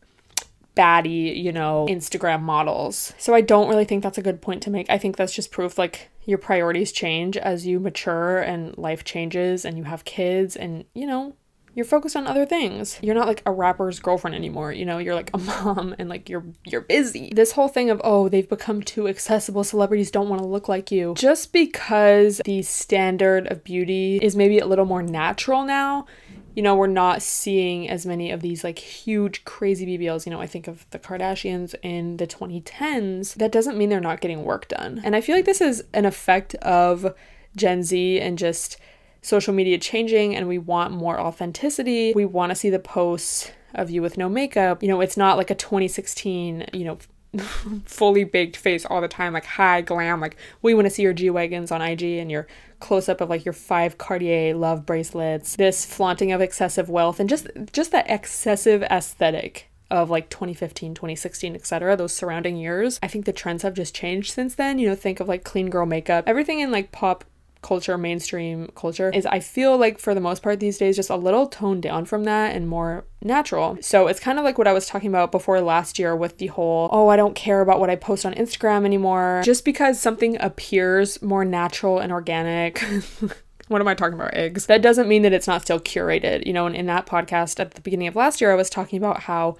baddie, 0.77 1.41
you 1.43 1.53
know, 1.53 1.87
Instagram 1.89 2.43
models. 2.43 3.13
So 3.19 3.35
I 3.35 3.41
don't 3.41 3.69
really 3.69 3.85
think 3.85 4.03
that's 4.03 4.19
a 4.19 4.23
good 4.23 4.41
point 4.41 4.63
to 4.65 4.71
make. 4.71 4.91
I 4.91 4.99
think 4.99 5.17
that's 5.17 5.35
just 5.35 5.51
proof 5.51 5.79
like 5.79 6.11
your 6.25 6.39
priorities 6.39 6.93
change 6.93 7.37
as 7.37 7.67
you 7.67 7.79
mature 7.79 8.39
and 8.41 8.77
life 8.79 9.05
changes 9.05 9.65
and 9.65 9.77
you 9.77 9.85
have 9.85 10.05
kids 10.05 10.57
and, 10.57 10.85
you 10.95 11.07
know, 11.07 11.37
you're 11.75 11.85
focused 11.85 12.17
on 12.17 12.27
other 12.27 12.47
things. 12.47 12.99
You're 13.03 13.15
not 13.15 13.27
like 13.27 13.43
a 13.47 13.51
rapper's 13.51 13.99
girlfriend 13.99 14.35
anymore, 14.35 14.73
you 14.73 14.85
know, 14.85 14.99
you're 14.99 15.15
like 15.15 15.31
a 15.35 15.39
mom 15.65 15.95
and 15.99 16.09
like 16.09 16.29
you're 16.29 16.45
you're 16.65 16.81
busy. 16.81 17.33
This 17.35 17.53
whole 17.53 17.69
thing 17.69 17.91
of 17.91 18.01
oh, 18.05 18.29
they've 18.29 18.49
become 18.49 18.83
too 18.83 19.09
accessible, 19.09 19.65
celebrities 19.65 20.11
don't 20.11 20.29
want 20.29 20.41
to 20.41 20.49
look 20.49 20.69
like 20.69 20.91
you. 20.91 21.15
Just 21.17 21.53
because 21.53 22.41
the 22.45 22.63
standard 22.63 23.51
of 23.51 23.65
beauty 23.65 24.19
is 24.23 24.37
maybe 24.37 24.59
a 24.59 24.67
little 24.67 24.85
more 24.85 25.03
natural 25.03 25.65
now 25.65 26.07
you 26.55 26.63
know, 26.63 26.77
we're 26.77 26.87
not 26.87 27.21
seeing 27.21 27.89
as 27.89 28.07
many 28.07 28.31
of 28.31 28.41
these 28.41 28.63
like 28.63 28.79
huge, 28.79 29.45
crazy 29.45 29.87
BBLs. 29.87 30.25
You 30.25 30.31
know, 30.31 30.41
I 30.41 30.47
think 30.47 30.69
of 30.69 30.89
the 30.91 30.99
Kardashians 30.99 31.75
in 31.83 32.17
the 32.17 32.27
2010s. 32.27 33.35
That 33.35 33.53
doesn't 33.53 33.77
mean 33.77 33.89
they're 33.89 34.01
not 34.01 34.21
getting 34.21 34.45
work 34.45 34.69
done. 34.69 35.01
And 35.05 35.17
I 35.17 35.21
feel 35.21 35.35
like 35.35 35.47
this 35.47 35.61
is 35.61 35.85
an 35.93 36.05
effect 36.05 36.55
of 36.57 37.15
Gen 37.57 37.83
Z 37.83 38.21
and 38.21 38.39
just 38.39 38.79
social 39.21 39.55
media 39.55 39.79
changing, 39.79 40.37
and 40.37 40.47
we 40.47 40.59
want 40.59 40.93
more 40.93 41.19
authenticity. 41.19 42.13
We 42.15 42.25
want 42.25 42.51
to 42.51 42.57
see 42.57 42.71
the 42.71 42.79
posts 42.79 43.51
of 43.75 43.91
you 43.91 44.03
with 44.03 44.17
no 44.17 44.29
makeup. 44.29 44.83
You 44.83 44.89
know, 44.89 45.01
it's 45.01 45.17
not 45.17 45.37
like 45.37 45.51
a 45.51 45.55
2016, 45.55 46.67
you 46.73 46.85
know, 46.85 46.99
fully 47.85 48.25
baked 48.25 48.57
face 48.57 48.85
all 48.85 49.01
the 49.01 49.09
time, 49.09 49.33
like 49.33 49.45
high 49.45 49.81
glam. 49.81 50.21
Like 50.21 50.37
we 50.63 50.75
want 50.75 50.87
to 50.87 50.91
see 50.91 51.03
your 51.03 51.13
G 51.13 51.31
wagons 51.31 51.73
on 51.73 51.83
IG 51.83 52.03
and 52.03 52.31
your 52.31 52.47
close 52.85 53.09
up 53.09 53.23
of 53.23 53.31
like 53.31 53.47
your 53.47 53.55
five 53.55 53.97
Cartier 53.97 54.55
love 54.55 54.85
bracelets, 54.85 55.57
this 55.57 55.87
flaunting 55.87 56.33
of 56.33 56.43
excessive 56.43 56.91
wealth, 56.91 57.19
and 57.19 57.31
just 57.31 57.49
just 57.73 57.93
that 57.93 58.11
excessive 58.11 58.83
aesthetic 58.85 59.71
of 59.91 60.11
like 60.11 60.29
2015, 60.29 60.95
2016, 60.95 61.55
etc., 61.55 61.97
those 61.97 62.13
surrounding 62.13 62.57
years. 62.57 62.99
I 63.03 63.09
think 63.09 63.25
the 63.25 63.33
trends 63.33 63.63
have 63.63 63.75
just 63.75 63.95
changed 63.95 64.33
since 64.33 64.55
then. 64.55 64.79
You 64.79 64.89
know, 64.89 64.95
think 64.95 65.19
of 65.19 65.29
like 65.29 65.45
clean 65.45 65.71
girl 65.71 65.87
makeup, 65.87 66.25
everything 66.27 66.61
in 66.61 66.71
like 66.71 66.93
pop 66.93 67.25
culture, 67.65 67.99
mainstream 67.99 68.69
culture, 68.77 69.11
is 69.11 69.27
I 69.27 69.41
feel 69.41 69.77
like 69.77 69.99
for 69.99 70.15
the 70.15 70.21
most 70.21 70.43
part 70.43 70.61
these 70.61 70.79
days 70.79 70.95
just 70.95 71.11
a 71.11 71.17
little 71.17 71.49
toned 71.49 71.83
down 71.83 72.05
from 72.05 72.25
that 72.25 72.55
and 72.55 72.69
more 72.69 73.07
natural. 73.23 73.79
So 73.81 74.07
it's 74.07 74.21
kind 74.21 74.39
of 74.39 74.45
like 74.45 74.59
what 74.59 74.69
I 74.69 74.73
was 74.73 74.87
talking 74.87 75.09
about 75.09 75.33
before 75.33 75.61
last 75.61 75.99
year 75.99 76.15
with 76.15 76.39
the 76.39 76.49
whole, 76.49 76.89
oh, 76.93 77.09
I 77.09 77.17
don't 77.17 77.35
care 77.35 77.63
about 77.63 77.81
what 77.81 77.91
I 77.91 77.97
post 77.97 78.25
on 78.25 78.35
Instagram 78.35 78.85
anymore. 78.85 79.41
Just 79.45 79.65
because 79.65 79.99
something 79.99 80.41
appears 80.41 81.21
more 81.23 81.45
natural 81.45 81.99
and 81.99 82.13
organic. 82.13 82.85
what 83.69 83.81
am 83.81 83.89
I 83.89 83.95
talking 83.95 84.15
about? 84.15 84.35
Eggs. 84.35 84.67
That 84.67 84.83
doesn't 84.83 85.09
mean 85.09 85.23
that 85.23 85.33
it's 85.33 85.47
not 85.47 85.63
still 85.63 85.81
curated. 85.81 86.47
You 86.47 86.53
know, 86.53 86.67
and 86.67 86.77
in 86.77 86.87
that 86.87 87.07
podcast 87.07 87.59
at 87.59 87.73
the 87.73 87.81
beginning 87.81 88.09
of 88.09 88.15
last 88.15 88.41
year, 88.41 88.53
I 88.53 88.57
was 88.57 88.69
talking 88.69 88.99
about 88.99 89.21
how 89.21 89.57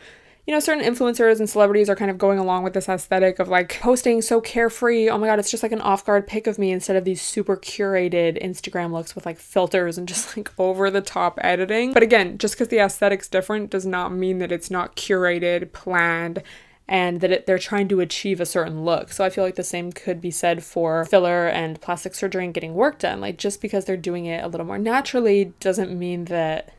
you 0.47 0.53
know, 0.53 0.61
certain 0.61 0.85
influencers 0.85 1.39
and 1.39 1.49
celebrities 1.49 1.89
are 1.89 1.97
kind 1.97 2.11
of 2.11 2.19
going 2.19 2.39
along 2.39 2.65
with 2.65 2.75
this 2.75 2.89
aesthetic 2.89 3.39
of 3.39 3.49
like 3.49 3.81
posting 3.81 4.21
so 4.21 4.43
carefree. 4.43 5.09
Oh 5.09 5.17
my 5.17 5.27
God, 5.27 5.39
it's 5.39 5.51
just 5.51 5.63
like 5.63 5.73
an 5.73 5.81
off 5.81 6.05
guard 6.05 6.27
pic 6.27 6.47
of 6.47 6.59
me 6.59 6.71
instead 6.71 6.97
of 6.97 7.05
these 7.05 7.23
super 7.23 7.57
curated 7.57 8.43
Instagram 8.45 8.93
looks 8.93 9.15
with 9.15 9.25
like 9.25 9.39
filters 9.39 9.97
and 9.97 10.07
just 10.15 10.37
like 10.37 10.53
over 10.59 10.91
the 10.91 11.01
top 11.01 11.39
editing. 11.41 11.95
But 11.95 12.03
again, 12.03 12.37
just 12.37 12.55
because 12.55 12.69
the 12.69 12.79
aesthetic's 12.79 13.29
different 13.29 13.71
does 13.71 13.87
not 13.87 14.13
mean 14.13 14.39
that 14.39 14.53
it's 14.53 14.71
not 14.71 14.97
curated, 14.97 15.73
planned, 15.73 16.43
and 16.87 17.23
that 17.23 17.33
it, 17.33 17.47
they're 17.47 17.59
trying 17.59 17.89
to 17.89 18.01
achieve 18.01 18.39
a 18.39 18.47
certain 18.47 18.85
look. 18.85 19.13
So 19.13 19.25
I 19.25 19.31
feel 19.31 19.45
like 19.45 19.55
the 19.55 19.65
same 19.65 19.93
could 19.93 20.21
be 20.21 20.31
said 20.31 20.63
for 20.63 21.07
filler 21.07 21.49
and 21.49 21.81
plastic 21.81 22.15
surgery 22.15 22.45
and 22.45 22.53
getting 22.53 22.75
work 22.75 22.99
done. 22.99 23.23
Like 23.23 23.39
just 23.39 23.63
because 23.63 23.87
they're 23.87 23.97
doing 23.97 24.27
it 24.27 24.45
a 24.45 24.49
little 24.49 24.67
more 24.67 24.79
naturally 24.79 25.55
doesn't 25.61 25.99
mean 25.99 26.27
that 26.27 26.75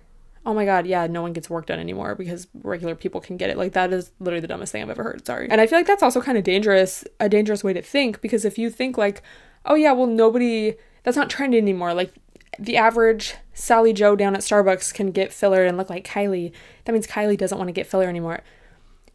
oh 0.45 0.53
my 0.53 0.65
god, 0.65 0.85
yeah, 0.85 1.07
no 1.07 1.21
one 1.21 1.33
gets 1.33 1.49
work 1.49 1.65
done 1.65 1.79
anymore 1.79 2.15
because 2.15 2.47
regular 2.63 2.95
people 2.95 3.19
can 3.19 3.37
get 3.37 3.49
it. 3.49 3.57
Like 3.57 3.73
that 3.73 3.91
is 3.91 4.11
literally 4.19 4.41
the 4.41 4.47
dumbest 4.47 4.71
thing 4.71 4.83
I've 4.83 4.89
ever 4.89 5.03
heard. 5.03 5.25
Sorry. 5.25 5.49
And 5.49 5.59
I 5.59 5.67
feel 5.67 5.79
like 5.79 5.87
that's 5.87 6.03
also 6.03 6.21
kind 6.21 6.37
of 6.37 6.43
dangerous, 6.43 7.03
a 7.19 7.27
dangerous 7.27 7.63
way 7.63 7.73
to 7.73 7.81
think 7.81 8.21
because 8.21 8.45
if 8.45 8.57
you 8.57 8.69
think 8.69 8.97
like, 8.97 9.23
oh 9.65 9.75
yeah, 9.75 9.91
well 9.91 10.07
nobody 10.07 10.75
that's 11.03 11.17
not 11.17 11.29
trendy 11.29 11.57
anymore. 11.57 11.93
Like 11.93 12.13
the 12.59 12.77
average 12.77 13.35
Sally 13.53 13.93
Joe 13.93 14.15
down 14.15 14.35
at 14.35 14.41
Starbucks 14.41 14.93
can 14.93 15.11
get 15.11 15.33
filler 15.33 15.65
and 15.65 15.77
look 15.77 15.89
like 15.89 16.05
Kylie. 16.07 16.51
That 16.85 16.93
means 16.93 17.07
Kylie 17.07 17.37
doesn't 17.37 17.57
want 17.57 17.67
to 17.67 17.73
get 17.73 17.87
filler 17.87 18.07
anymore. 18.07 18.41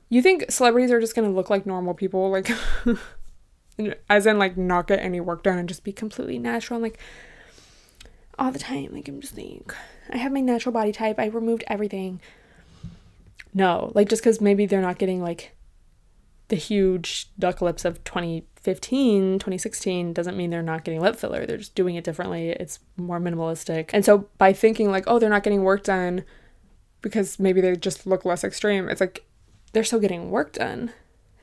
You 0.09 0.23
think 0.23 0.51
celebrities 0.51 0.91
are 0.91 1.01
just 1.01 1.15
going 1.15 1.29
to 1.29 1.35
look 1.35 1.51
like 1.51 1.65
normal 1.65 1.95
people 1.95 2.31
like 2.31 2.51
as 4.11 4.27
in 4.27 4.39
like 4.39 4.57
not 4.57 4.89
get 4.89 4.99
any 4.99 5.21
work 5.21 5.45
done 5.45 5.59
and 5.59 5.69
just 5.69 5.85
be 5.85 5.93
completely 5.93 6.39
natural 6.39 6.77
and 6.77 6.83
like 6.83 6.99
all 8.41 8.51
the 8.51 8.59
time. 8.59 8.89
Like 8.93 9.07
I'm 9.07 9.21
just 9.21 9.37
like 9.37 9.75
I 10.11 10.17
have 10.17 10.33
my 10.33 10.41
natural 10.41 10.73
body 10.73 10.91
type. 10.91 11.21
I 11.21 11.27
removed 11.27 11.63
everything. 11.69 12.21
No, 13.53 13.93
like 13.95 14.09
just 14.09 14.23
because 14.23 14.41
maybe 14.41 14.67
they're 14.67 14.81
not 14.81 14.99
getting 14.99 15.23
like 15.23 15.55
the 16.49 16.57
huge 16.57 17.31
duck 17.39 17.61
lips 17.61 17.85
of 17.85 18.03
2015, 18.05 19.39
2016 19.39 20.13
doesn't 20.13 20.37
mean 20.37 20.51
they're 20.51 20.63
not 20.63 20.85
getting 20.85 21.01
lip 21.01 21.17
filler. 21.17 21.47
They're 21.47 21.59
just 21.59 21.77
doing 21.77 21.95
it 21.95 22.03
differently. 22.03 22.51
It's 22.51 22.81
more 22.97 23.21
minimalistic. 23.21 23.91
And 23.93 24.05
so 24.05 24.29
by 24.39 24.53
thinking 24.53 24.91
like, 24.91 25.05
oh, 25.07 25.19
they're 25.19 25.31
not 25.31 25.45
getting 25.45 25.63
work 25.63 25.85
done 25.85 26.25
because 27.03 27.39
maybe 27.39 27.61
they 27.61 27.77
just 27.77 28.07
look 28.07 28.25
less 28.25 28.43
extreme, 28.43 28.89
it's 28.89 29.01
like 29.01 29.25
they're 29.73 29.85
still 29.85 30.01
getting 30.01 30.31
work 30.31 30.53
done 30.55 30.93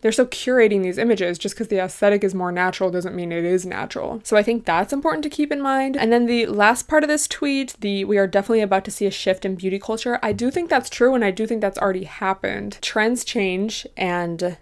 they're 0.01 0.11
still 0.11 0.27
curating 0.27 0.83
these 0.83 0.97
images 0.97 1.37
just 1.37 1.55
because 1.55 1.67
the 1.67 1.79
aesthetic 1.79 2.23
is 2.23 2.35
more 2.35 2.51
natural 2.51 2.91
doesn't 2.91 3.15
mean 3.15 3.31
it 3.31 3.43
is 3.43 3.65
natural. 3.65 4.21
So 4.23 4.37
I 4.37 4.43
think 4.43 4.65
that's 4.65 4.93
important 4.93 5.23
to 5.23 5.29
keep 5.29 5.51
in 5.51 5.61
mind. 5.61 5.97
And 5.97 6.11
then 6.11 6.25
the 6.25 6.45
last 6.45 6.87
part 6.87 7.03
of 7.03 7.09
this 7.09 7.27
tweet, 7.27 7.75
the 7.79 8.05
we 8.05 8.17
are 8.17 8.27
definitely 8.27 8.61
about 8.61 8.85
to 8.85 8.91
see 8.91 9.05
a 9.05 9.11
shift 9.11 9.45
in 9.45 9.55
beauty 9.55 9.79
culture. 9.79 10.19
I 10.21 10.33
do 10.33 10.51
think 10.51 10.69
that's 10.69 10.89
true 10.89 11.15
and 11.15 11.25
I 11.25 11.31
do 11.31 11.47
think 11.47 11.61
that's 11.61 11.77
already 11.77 12.05
happened. 12.05 12.77
Trends 12.81 13.23
change 13.23 13.87
and 13.95 14.57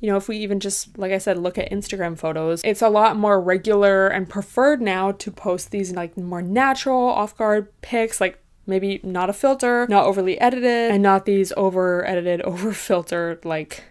you 0.00 0.10
know, 0.10 0.18
if 0.18 0.28
we 0.28 0.36
even 0.36 0.60
just, 0.60 0.98
like 0.98 1.12
I 1.12 1.18
said, 1.18 1.38
look 1.38 1.56
at 1.56 1.70
Instagram 1.70 2.18
photos, 2.18 2.60
it's 2.62 2.82
a 2.82 2.90
lot 2.90 3.16
more 3.16 3.40
regular 3.40 4.06
and 4.06 4.28
preferred 4.28 4.82
now 4.82 5.12
to 5.12 5.30
post 5.30 5.70
these 5.70 5.92
like 5.92 6.14
more 6.18 6.42
natural, 6.42 7.08
off 7.08 7.34
guard 7.38 7.72
pics, 7.80 8.20
like 8.20 8.38
maybe 8.66 9.00
not 9.02 9.30
a 9.30 9.32
filter, 9.32 9.86
not 9.88 10.04
overly 10.04 10.38
edited, 10.38 10.90
and 10.90 11.02
not 11.02 11.24
these 11.24 11.54
over 11.56 12.06
edited, 12.06 12.42
over 12.42 12.74
filtered, 12.74 13.46
like 13.46 13.82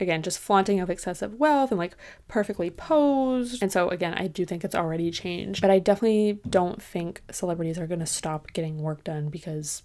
again, 0.00 0.22
just 0.22 0.38
flaunting 0.38 0.80
of 0.80 0.90
excessive 0.90 1.34
wealth 1.34 1.70
and 1.70 1.78
like 1.78 1.96
perfectly 2.28 2.70
posed. 2.70 3.62
And 3.62 3.72
so, 3.72 3.88
again, 3.88 4.14
I 4.14 4.26
do 4.26 4.44
think 4.44 4.64
it's 4.64 4.74
already 4.74 5.10
changed, 5.10 5.60
but 5.60 5.70
I 5.70 5.78
definitely 5.78 6.40
don't 6.48 6.82
think 6.82 7.22
celebrities 7.30 7.78
are 7.78 7.86
going 7.86 8.00
to 8.00 8.06
stop 8.06 8.52
getting 8.52 8.78
work 8.78 9.04
done 9.04 9.28
because 9.28 9.82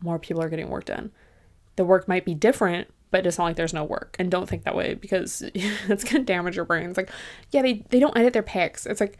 more 0.00 0.18
people 0.18 0.42
are 0.42 0.48
getting 0.48 0.68
work 0.68 0.86
done. 0.86 1.10
The 1.76 1.84
work 1.84 2.06
might 2.06 2.24
be 2.24 2.34
different, 2.34 2.88
but 3.10 3.26
it's 3.26 3.38
not 3.38 3.44
like 3.44 3.56
there's 3.56 3.74
no 3.74 3.84
work. 3.84 4.16
And 4.18 4.30
don't 4.30 4.48
think 4.48 4.64
that 4.64 4.76
way 4.76 4.94
because 4.94 5.42
it's 5.54 6.04
going 6.04 6.24
to 6.24 6.32
damage 6.32 6.56
your 6.56 6.64
brain. 6.64 6.88
It's 6.88 6.96
like, 6.96 7.10
yeah, 7.50 7.62
they, 7.62 7.84
they 7.90 8.00
don't 8.00 8.16
edit 8.16 8.32
their 8.32 8.42
pics. 8.42 8.86
It's 8.86 9.00
like, 9.00 9.18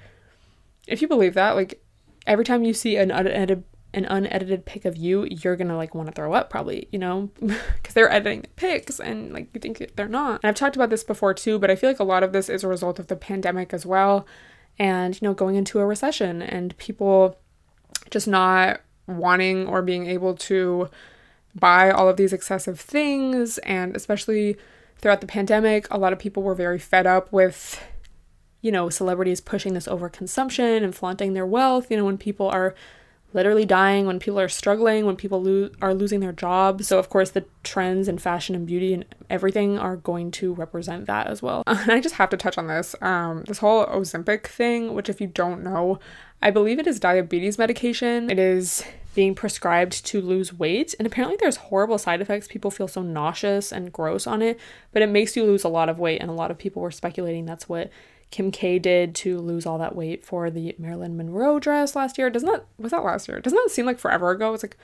if 0.87 1.01
you 1.01 1.09
believe 1.09 1.35
that, 1.35 1.57
like, 1.57 1.83
every 2.27 2.45
time 2.45 2.65
you 2.65 2.75
see 2.75 2.97
an 2.97 3.11
unedited 3.11 3.65
an 3.95 4.05
unedited 4.07 4.65
pic 4.67 4.85
of 4.85 4.97
you, 4.97 5.25
you're 5.25 5.57
gonna 5.57 5.77
like 5.77 5.95
want 5.95 6.09
to 6.09 6.15
throw 6.15 6.33
up 6.33 6.51
probably, 6.51 6.89
you 6.93 6.99
know, 6.99 7.31
because 7.41 7.95
they're 7.95 8.11
editing 8.11 8.43
the 8.43 8.49
pics 8.49 9.01
and 9.01 9.33
like 9.33 9.49
you 9.55 9.61
think 9.61 9.97
they're 9.97 10.09
not. 10.09 10.41
And 10.43 10.49
I've 10.49 10.55
talked 10.55 10.77
about 10.77 10.91
this 10.91 11.05
before 11.05 11.35
too, 11.35 11.59
but 11.59 11.71
I 11.71 11.77
feel 11.77 11.91
like 11.91 12.01
a 12.01 12.05
lot 12.05 12.23
of 12.23 12.33
this 12.33 12.49
is 12.49 12.65
a 12.65 12.69
result 12.69 12.99
of 12.99 13.07
the 13.07 13.17
pandemic 13.17 13.73
as 13.73 13.87
well, 13.87 14.27
and 14.79 15.15
you 15.21 15.27
know, 15.27 15.35
going 15.35 15.57
into 15.57 15.81
a 15.81 15.87
recession 15.87 16.43
and 16.43 16.77
people 16.79 17.39
just 18.11 18.29
not 18.29 18.81
wanting 19.07 19.67
or 19.67 19.83
being 19.83 20.07
able 20.07 20.35
to 20.35 20.89
buy 21.55 21.91
all 21.91 22.09
of 22.09 22.17
these 22.17 22.33
excessive 22.33 22.81
things, 22.81 23.59
and 23.59 23.95
especially 23.97 24.57
throughout 24.99 25.21
the 25.21 25.27
pandemic, 25.27 25.87
a 25.91 25.99
lot 25.99 26.13
of 26.13 26.19
people 26.19 26.43
were 26.43 26.55
very 26.55 26.79
fed 26.79 27.07
up 27.07 27.33
with 27.33 27.81
you 28.65 28.73
know 28.73 28.89
celebrities 28.89 29.43
pushing 29.43 29.75
this 29.75 29.87
overconsumption 29.87 30.83
and 30.83 30.97
flaunting 30.97 31.35
their 31.35 31.45
wealth 31.45 31.91
you 31.91 31.97
know 31.99 32.05
when 32.07 32.17
people 32.17 32.49
are 32.49 32.75
literally 33.35 33.67
dying, 33.67 34.07
when 34.07 34.19
people 34.19 34.41
are 34.41 34.49
struggling, 34.49 35.05
when 35.05 35.17
people 35.17 35.43
lo- 35.43 35.71
are 35.83 35.93
losing 35.93 36.21
their 36.21 36.33
jobs. 36.33 36.87
So, 36.87 36.99
of 36.99 37.11
course, 37.11 37.31
the 37.31 37.45
trends 37.63 38.09
in 38.09 38.19
fashion 38.19 38.55
and 38.55 38.67
beauty 38.67 38.95
and 38.95 39.05
everything 39.29 39.79
are 39.79 39.97
going 39.97 40.31
to 40.33 40.55
represent 40.55 41.07
that 41.07 41.27
as 41.27 41.43
well. 41.43 41.65
And 41.67 41.91
I 41.93 42.01
just 42.01 42.15
have 42.15 42.31
to 42.31 42.37
touch 42.37 42.57
on 42.57 42.69
this. 42.69 42.95
Um, 43.03 43.45
this 43.47 43.59
whole 43.59 43.85
Ozempic 43.87 44.47
thing, 44.47 44.95
which, 44.95 45.09
if 45.09 45.21
you 45.21 45.27
don't 45.27 45.63
know, 45.63 45.99
I 46.41 46.51
believe 46.51 46.79
it 46.79 46.87
is 46.87 47.01
diabetes 47.01 47.59
medication. 47.59 48.31
It 48.31 48.39
is 48.39 48.85
being 49.15 49.35
prescribed 49.35 50.05
to 50.07 50.21
lose 50.21 50.53
weight, 50.53 50.95
and 50.99 51.07
apparently 51.07 51.37
there's 51.41 51.57
horrible 51.57 51.99
side 51.99 52.21
effects. 52.21 52.49
People 52.49 52.71
feel 52.71 52.89
so 52.89 53.03
nauseous 53.03 53.73
and 53.73 53.93
gross 53.93 54.27
on 54.27 54.43
it, 54.43 54.59
but 54.93 55.03
it 55.03 55.09
makes 55.09 55.37
you 55.37 55.45
lose 55.45 55.65
a 55.65 55.69
lot 55.69 55.89
of 55.89 55.99
weight, 55.99 56.21
and 56.21 56.31
a 56.31 56.35
lot 56.35 56.51
of 56.51 56.59
people 56.59 56.83
were 56.83 56.91
speculating 56.91 57.45
that's 57.45 57.69
what 57.69 57.91
Kim 58.31 58.51
K 58.51 58.79
did 58.79 59.15
to 59.17 59.39
lose 59.39 59.67
all 59.67 59.79
that 59.79 59.95
weight 59.95 60.25
for 60.25 60.51
the 60.51 60.75
Marilyn 60.79 61.17
Monroe 61.17 61.59
dress 61.59 61.95
last 61.95 62.19
year. 62.19 62.31
Doesn't 62.31 62.51
that 62.51 62.67
was 62.79 62.91
that 62.91 63.05
last 63.05 63.29
year? 63.29 63.41
Doesn't 63.41 63.57
that 63.57 63.71
seem 63.71 63.87
like 63.87 63.99
forever 63.99 64.31
ago? 64.31 64.55
It's 64.55 64.63
like 64.63 64.77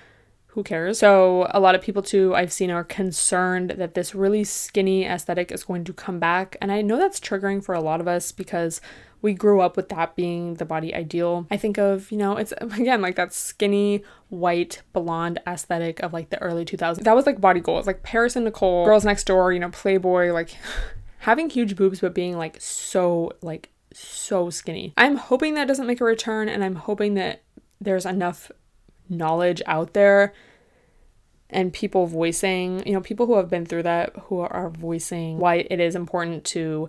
who 0.48 0.64
cares? 0.64 0.98
So 0.98 1.48
a 1.50 1.60
lot 1.60 1.74
of 1.74 1.82
people 1.82 2.02
too 2.02 2.34
I've 2.34 2.52
seen 2.52 2.70
are 2.70 2.84
concerned 2.84 3.70
that 3.70 3.94
this 3.94 4.14
really 4.14 4.42
skinny 4.44 5.04
aesthetic 5.04 5.52
is 5.52 5.64
going 5.64 5.84
to 5.84 5.92
come 5.92 6.18
back. 6.18 6.56
And 6.60 6.72
I 6.72 6.82
know 6.82 6.96
that's 6.96 7.20
triggering 7.20 7.62
for 7.62 7.74
a 7.74 7.80
lot 7.80 8.00
of 8.00 8.08
us 8.08 8.32
because 8.32 8.80
we 9.22 9.34
grew 9.34 9.60
up 9.60 9.76
with 9.76 9.90
that 9.90 10.16
being 10.16 10.54
the 10.54 10.64
body 10.64 10.94
ideal. 10.94 11.46
I 11.50 11.56
think 11.56 11.78
of, 11.78 12.10
you 12.10 12.18
know, 12.18 12.36
it's 12.36 12.52
again 12.60 13.00
like 13.00 13.16
that 13.16 13.32
skinny 13.32 14.02
white 14.28 14.82
blonde 14.92 15.40
aesthetic 15.46 16.00
of 16.00 16.12
like 16.12 16.30
the 16.30 16.40
early 16.42 16.64
2000s. 16.64 17.02
That 17.04 17.16
was 17.16 17.26
like 17.26 17.40
body 17.40 17.60
goals, 17.60 17.86
like 17.86 18.02
Paris 18.02 18.36
and 18.36 18.44
Nicole, 18.44 18.84
Girls 18.84 19.04
Next 19.04 19.24
Door, 19.24 19.52
you 19.52 19.60
know, 19.60 19.70
Playboy, 19.70 20.32
like 20.32 20.56
having 21.20 21.50
huge 21.50 21.76
boobs 21.76 22.00
but 22.00 22.14
being 22.14 22.36
like 22.36 22.60
so 22.60 23.32
like 23.42 23.70
so 23.92 24.50
skinny. 24.50 24.92
I'm 24.96 25.16
hoping 25.16 25.54
that 25.54 25.68
doesn't 25.68 25.86
make 25.86 26.00
a 26.00 26.04
return 26.04 26.48
and 26.48 26.64
I'm 26.64 26.76
hoping 26.76 27.14
that 27.14 27.42
there's 27.80 28.06
enough 28.06 28.50
knowledge 29.08 29.62
out 29.66 29.92
there 29.94 30.32
and 31.50 31.72
people 31.72 32.06
voicing, 32.06 32.86
you 32.86 32.92
know, 32.92 33.00
people 33.00 33.26
who 33.26 33.36
have 33.36 33.50
been 33.50 33.66
through 33.66 33.82
that 33.82 34.14
who 34.24 34.40
are 34.40 34.70
voicing 34.70 35.38
why 35.38 35.66
it 35.68 35.80
is 35.80 35.94
important 35.94 36.44
to 36.44 36.88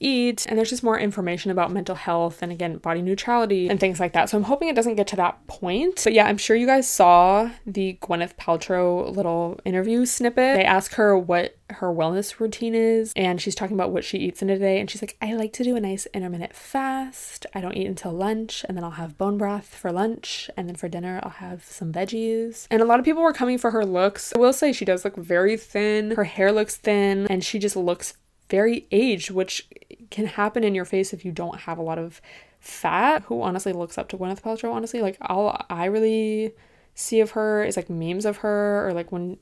eat. 0.00 0.46
And 0.48 0.58
there's 0.58 0.70
just 0.70 0.82
more 0.82 0.98
information 0.98 1.50
about 1.50 1.70
mental 1.70 1.94
health 1.94 2.42
and 2.42 2.50
again, 2.50 2.78
body 2.78 3.02
neutrality 3.02 3.68
and 3.68 3.78
things 3.78 4.00
like 4.00 4.12
that. 4.14 4.28
So 4.28 4.36
I'm 4.36 4.44
hoping 4.44 4.68
it 4.68 4.76
doesn't 4.76 4.96
get 4.96 5.06
to 5.08 5.16
that 5.16 5.46
point. 5.46 6.00
But 6.02 6.12
yeah, 6.12 6.26
I'm 6.26 6.38
sure 6.38 6.56
you 6.56 6.66
guys 6.66 6.88
saw 6.88 7.50
the 7.66 7.98
Gwyneth 8.02 8.36
Paltrow 8.36 9.14
little 9.14 9.60
interview 9.64 10.06
snippet. 10.06 10.56
They 10.56 10.64
ask 10.64 10.94
her 10.94 11.16
what 11.16 11.56
her 11.70 11.88
wellness 11.88 12.40
routine 12.40 12.74
is, 12.74 13.12
and 13.14 13.40
she's 13.40 13.54
talking 13.54 13.76
about 13.76 13.92
what 13.92 14.04
she 14.04 14.18
eats 14.18 14.42
in 14.42 14.50
a 14.50 14.58
day. 14.58 14.80
And 14.80 14.90
she's 14.90 15.02
like, 15.02 15.16
I 15.22 15.34
like 15.34 15.52
to 15.54 15.64
do 15.64 15.76
a 15.76 15.80
nice 15.80 16.06
intermittent 16.12 16.54
fast. 16.54 17.46
I 17.54 17.60
don't 17.60 17.76
eat 17.76 17.86
until 17.86 18.12
lunch, 18.12 18.64
and 18.68 18.76
then 18.76 18.84
I'll 18.84 18.90
have 18.92 19.16
bone 19.16 19.38
broth 19.38 19.74
for 19.74 19.92
lunch, 19.92 20.50
and 20.56 20.68
then 20.68 20.74
for 20.74 20.88
dinner, 20.88 21.20
I'll 21.22 21.30
have 21.30 21.64
some 21.64 21.92
veggies. 21.92 22.66
And 22.70 22.82
a 22.82 22.84
lot 22.84 22.98
of 22.98 23.04
people 23.04 23.22
were 23.22 23.32
coming 23.32 23.58
for 23.58 23.70
her 23.70 23.84
looks. 23.84 24.32
I 24.34 24.38
will 24.38 24.52
say 24.52 24.72
she 24.72 24.84
does 24.84 25.04
look 25.04 25.16
very 25.16 25.56
thin. 25.56 26.12
Her 26.12 26.24
hair 26.24 26.50
looks 26.50 26.76
thin, 26.76 27.26
and 27.28 27.44
she 27.44 27.58
just 27.58 27.76
looks 27.76 28.14
very 28.48 28.86
aged, 28.90 29.30
which 29.30 29.68
can 30.10 30.26
happen 30.26 30.64
in 30.64 30.74
your 30.74 30.84
face 30.84 31.12
if 31.12 31.24
you 31.24 31.32
don't 31.32 31.60
have 31.60 31.78
a 31.78 31.82
lot 31.82 31.98
of 31.98 32.20
fat. 32.58 33.22
Who 33.24 33.42
honestly 33.42 33.72
looks 33.72 33.98
up 33.98 34.08
to 34.10 34.18
Gwyneth 34.18 34.42
Paltrow? 34.42 34.72
Honestly, 34.72 35.00
like 35.00 35.16
all 35.20 35.64
I 35.70 35.86
really 35.86 36.52
see 36.94 37.20
of 37.20 37.32
her 37.32 37.64
is 37.64 37.76
like 37.76 37.88
memes 37.88 38.24
of 38.24 38.38
her 38.38 38.86
or 38.86 38.92
like 38.92 39.12
when 39.12 39.38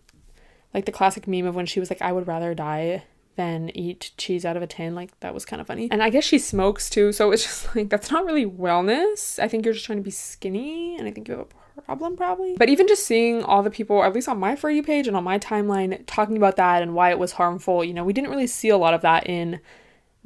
like 0.74 0.84
the 0.84 0.92
classic 0.92 1.26
meme 1.26 1.46
of 1.46 1.54
when 1.54 1.66
she 1.66 1.80
was 1.80 1.90
like, 1.90 2.02
I 2.02 2.12
would 2.12 2.26
rather 2.26 2.54
die 2.54 3.04
than 3.36 3.70
eat 3.76 4.10
cheese 4.16 4.44
out 4.44 4.56
of 4.56 4.62
a 4.62 4.66
tin. 4.66 4.94
Like 4.94 5.18
that 5.20 5.32
was 5.32 5.44
kind 5.44 5.60
of 5.60 5.66
funny. 5.66 5.88
And 5.90 6.02
I 6.02 6.10
guess 6.10 6.24
she 6.24 6.38
smokes 6.38 6.90
too, 6.90 7.12
so 7.12 7.30
it's 7.30 7.44
just 7.44 7.74
like 7.76 7.88
that's 7.88 8.10
not 8.10 8.26
really 8.26 8.44
wellness. 8.44 9.38
I 9.38 9.48
think 9.48 9.64
you're 9.64 9.74
just 9.74 9.86
trying 9.86 9.98
to 9.98 10.04
be 10.04 10.10
skinny, 10.10 10.96
and 10.98 11.08
I 11.08 11.12
think 11.12 11.28
you 11.28 11.38
have 11.38 11.46
a 11.76 11.82
problem 11.82 12.16
probably. 12.16 12.56
But 12.56 12.68
even 12.68 12.86
just 12.86 13.06
seeing 13.06 13.42
all 13.42 13.62
the 13.62 13.70
people, 13.70 14.02
at 14.02 14.12
least 14.12 14.28
on 14.28 14.38
my 14.38 14.56
For 14.56 14.70
You 14.70 14.82
page 14.82 15.06
and 15.06 15.16
on 15.16 15.24
my 15.24 15.38
timeline, 15.38 16.02
talking 16.06 16.36
about 16.36 16.56
that 16.56 16.82
and 16.82 16.94
why 16.94 17.10
it 17.10 17.18
was 17.18 17.32
harmful, 17.32 17.84
you 17.84 17.94
know, 17.94 18.04
we 18.04 18.12
didn't 18.12 18.30
really 18.30 18.46
see 18.46 18.68
a 18.68 18.76
lot 18.76 18.92
of 18.92 19.00
that 19.02 19.26
in 19.28 19.60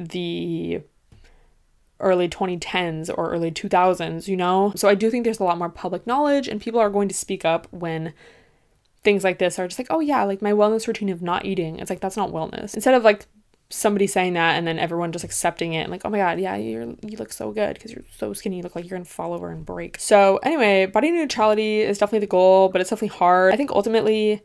the 0.09 0.83
early 2.01 2.29
2010s 2.29 3.09
or 3.17 3.31
early 3.31 3.51
2000s, 3.51 4.29
you 4.29 4.37
know? 4.37 4.73
So 4.77 4.89
I 4.89 4.95
do 4.95 5.11
think 5.11 5.25
there's 5.25 5.41
a 5.41 5.45
lot 5.45 5.59
more 5.59 5.71
public 5.71 6.07
knowledge 6.07 6.49
and 6.49 6.61
people 6.61 6.81
are 6.81 6.91
going 6.91 7.09
to 7.09 7.15
speak 7.15 7.45
up 7.45 7.67
when 7.71 8.13
things 9.05 9.25
like 9.25 9.39
this 9.39 9.59
are 9.59 9.67
just 9.67 9.79
like, 9.79 9.89
oh 9.91 10.01
yeah, 10.01 10.25
like 10.25 10.43
my 10.43 10.53
wellness 10.53 10.87
routine 10.87 11.09
of 11.09 11.23
not 11.23 11.45
eating. 11.45 11.79
It's 11.79 11.91
like 11.91 12.01
that's 12.01 12.17
not 12.17 12.31
wellness. 12.31 12.75
Instead 12.75 12.95
of 12.95 13.05
like 13.05 13.27
somebody 13.71 14.07
saying 14.07 14.35
that 14.35 14.57
and 14.57 14.67
then 14.67 14.79
everyone 14.79 15.13
just 15.13 15.25
accepting 15.25 15.73
it 15.73 15.83
and 15.83 15.91
like, 15.91 16.03
oh 16.05 16.11
my 16.11 16.19
god, 16.19 16.39
yeah, 16.39 16.57
you 16.57 16.97
you 17.03 17.17
look 17.17 17.33
so 17.33 17.53
good 17.53 17.75
because 17.75 17.93
you're 17.93 18.05
so 18.17 18.33
skinny. 18.33 18.59
You 18.59 18.63
look 18.63 18.77
like 18.77 18.85
you're 18.85 18.99
gonna 18.99 19.05
fall 19.05 19.33
over 19.33 19.51
and 19.51 19.65
break. 19.65 19.99
So 19.99 20.39
anyway, 20.39 20.87
body 20.87 21.11
neutrality 21.11 21.81
is 21.81 21.99
definitely 21.99 22.21
the 22.21 22.31
goal, 22.31 22.69
but 22.69 22.81
it's 22.81 22.91
definitely 22.91 23.17
hard. 23.17 23.53
I 23.53 23.57
think 23.57 23.71
ultimately 23.71 24.43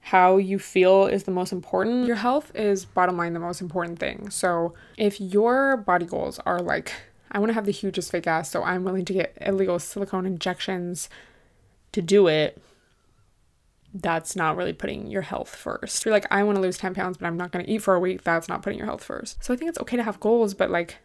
how 0.00 0.36
you 0.36 0.58
feel 0.58 1.06
is 1.06 1.24
the 1.24 1.30
most 1.30 1.52
important. 1.52 2.06
Your 2.06 2.16
health 2.16 2.50
is 2.54 2.84
bottom 2.84 3.16
line 3.16 3.34
the 3.34 3.40
most 3.40 3.60
important 3.60 3.98
thing. 3.98 4.30
So 4.30 4.74
if 4.96 5.20
your 5.20 5.76
body 5.76 6.06
goals 6.06 6.38
are 6.46 6.60
like, 6.60 6.92
I 7.30 7.38
want 7.38 7.50
to 7.50 7.54
have 7.54 7.66
the 7.66 7.72
hugest 7.72 8.10
fake 8.10 8.26
ass, 8.26 8.50
so 8.50 8.62
I'm 8.62 8.84
willing 8.84 9.04
to 9.04 9.12
get 9.12 9.36
illegal 9.40 9.78
silicone 9.78 10.24
injections 10.24 11.10
to 11.92 12.00
do 12.00 12.26
it 12.26 12.62
that's 13.94 14.36
not 14.36 14.56
really 14.56 14.72
putting 14.72 15.06
your 15.06 15.22
health 15.22 15.54
first. 15.54 15.98
If 15.98 16.06
you're 16.06 16.14
like, 16.14 16.26
I 16.30 16.42
want 16.42 16.56
to 16.56 16.62
lose 16.62 16.78
10 16.78 16.94
pounds, 16.94 17.16
but 17.16 17.26
I'm 17.26 17.36
not 17.36 17.52
going 17.52 17.64
to 17.64 17.70
eat 17.70 17.82
for 17.82 17.94
a 17.94 18.00
week, 18.00 18.22
that's 18.22 18.48
not 18.48 18.62
putting 18.62 18.78
your 18.78 18.86
health 18.86 19.02
first. 19.02 19.42
So 19.42 19.52
I 19.52 19.56
think 19.56 19.68
it's 19.68 19.80
okay 19.80 19.96
to 19.96 20.02
have 20.02 20.20
goals, 20.20 20.54
but 20.54 20.70
like 20.70 20.98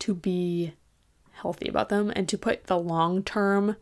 to 0.00 0.14
be 0.14 0.74
healthy 1.32 1.68
about 1.68 1.88
them 1.88 2.12
and 2.14 2.28
to 2.28 2.38
put 2.38 2.66
the 2.66 2.78
long 2.78 3.22
term 3.22 3.76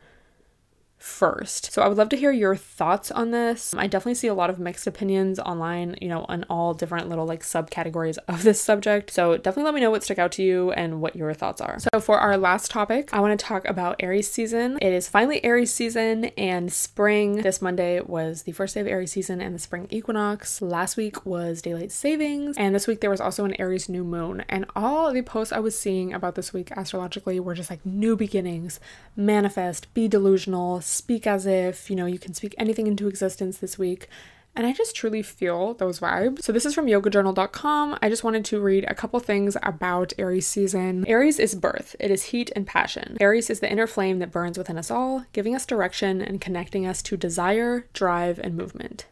first. 1.00 1.72
So 1.72 1.82
I 1.82 1.88
would 1.88 1.96
love 1.96 2.10
to 2.10 2.16
hear 2.16 2.30
your 2.30 2.54
thoughts 2.54 3.10
on 3.10 3.30
this. 3.30 3.74
I 3.74 3.86
definitely 3.86 4.14
see 4.14 4.28
a 4.28 4.34
lot 4.34 4.50
of 4.50 4.58
mixed 4.58 4.86
opinions 4.86 5.38
online, 5.38 5.96
you 6.00 6.08
know, 6.08 6.26
on 6.28 6.44
all 6.50 6.74
different 6.74 7.08
little 7.08 7.26
like 7.26 7.42
subcategories 7.42 8.18
of 8.28 8.42
this 8.42 8.60
subject. 8.60 9.10
So 9.10 9.36
definitely 9.36 9.64
let 9.64 9.74
me 9.74 9.80
know 9.80 9.90
what 9.90 10.04
stuck 10.04 10.18
out 10.18 10.32
to 10.32 10.42
you 10.42 10.72
and 10.72 11.00
what 11.00 11.16
your 11.16 11.32
thoughts 11.32 11.60
are. 11.60 11.78
So 11.78 12.00
for 12.00 12.18
our 12.18 12.36
last 12.36 12.70
topic, 12.70 13.08
I 13.12 13.20
want 13.20 13.38
to 13.38 13.44
talk 13.44 13.66
about 13.66 13.96
Aries 14.00 14.30
season. 14.30 14.78
It 14.82 14.92
is 14.92 15.08
finally 15.08 15.42
Aries 15.42 15.72
season 15.72 16.26
and 16.36 16.72
spring. 16.72 17.36
This 17.36 17.62
Monday 17.62 18.00
was 18.00 18.42
the 18.42 18.52
first 18.52 18.74
day 18.74 18.80
of 18.82 18.86
Aries 18.86 19.12
season 19.12 19.40
and 19.40 19.54
the 19.54 19.58
spring 19.58 19.86
equinox. 19.90 20.60
Last 20.60 20.96
week 20.98 21.24
was 21.24 21.62
daylight 21.62 21.92
savings, 21.92 22.56
and 22.58 22.74
this 22.74 22.86
week 22.86 23.00
there 23.00 23.10
was 23.10 23.20
also 23.20 23.44
an 23.44 23.58
Aries 23.58 23.88
new 23.88 24.04
moon. 24.04 24.44
And 24.48 24.66
all 24.76 25.12
the 25.12 25.22
posts 25.22 25.52
I 25.52 25.60
was 25.60 25.78
seeing 25.78 26.12
about 26.12 26.34
this 26.34 26.52
week 26.52 26.70
astrologically 26.72 27.40
were 27.40 27.54
just 27.54 27.70
like 27.70 27.84
new 27.86 28.16
beginnings, 28.16 28.80
manifest, 29.16 29.92
be 29.94 30.06
delusional, 30.06 30.82
speak 30.90 31.26
as 31.26 31.46
if, 31.46 31.88
you 31.90 31.96
know, 31.96 32.06
you 32.06 32.18
can 32.18 32.34
speak 32.34 32.54
anything 32.58 32.86
into 32.86 33.08
existence 33.08 33.58
this 33.58 33.78
week. 33.78 34.08
And 34.56 34.66
I 34.66 34.72
just 34.72 34.96
truly 34.96 35.22
feel 35.22 35.74
those 35.74 36.00
vibes. 36.00 36.42
So, 36.42 36.52
this 36.52 36.66
is 36.66 36.74
from 36.74 36.86
yogajournal.com. 36.86 37.98
I 38.02 38.08
just 38.08 38.24
wanted 38.24 38.44
to 38.46 38.60
read 38.60 38.84
a 38.88 38.94
couple 38.94 39.20
things 39.20 39.56
about 39.62 40.12
Aries 40.18 40.46
season. 40.46 41.04
Aries 41.06 41.38
is 41.38 41.54
birth, 41.54 41.94
it 42.00 42.10
is 42.10 42.24
heat 42.24 42.50
and 42.56 42.66
passion. 42.66 43.16
Aries 43.20 43.48
is 43.48 43.60
the 43.60 43.70
inner 43.70 43.86
flame 43.86 44.18
that 44.18 44.32
burns 44.32 44.58
within 44.58 44.76
us 44.76 44.90
all, 44.90 45.24
giving 45.32 45.54
us 45.54 45.64
direction 45.64 46.20
and 46.20 46.40
connecting 46.40 46.84
us 46.84 47.00
to 47.02 47.16
desire, 47.16 47.86
drive, 47.92 48.40
and 48.40 48.56
movement. 48.56 49.06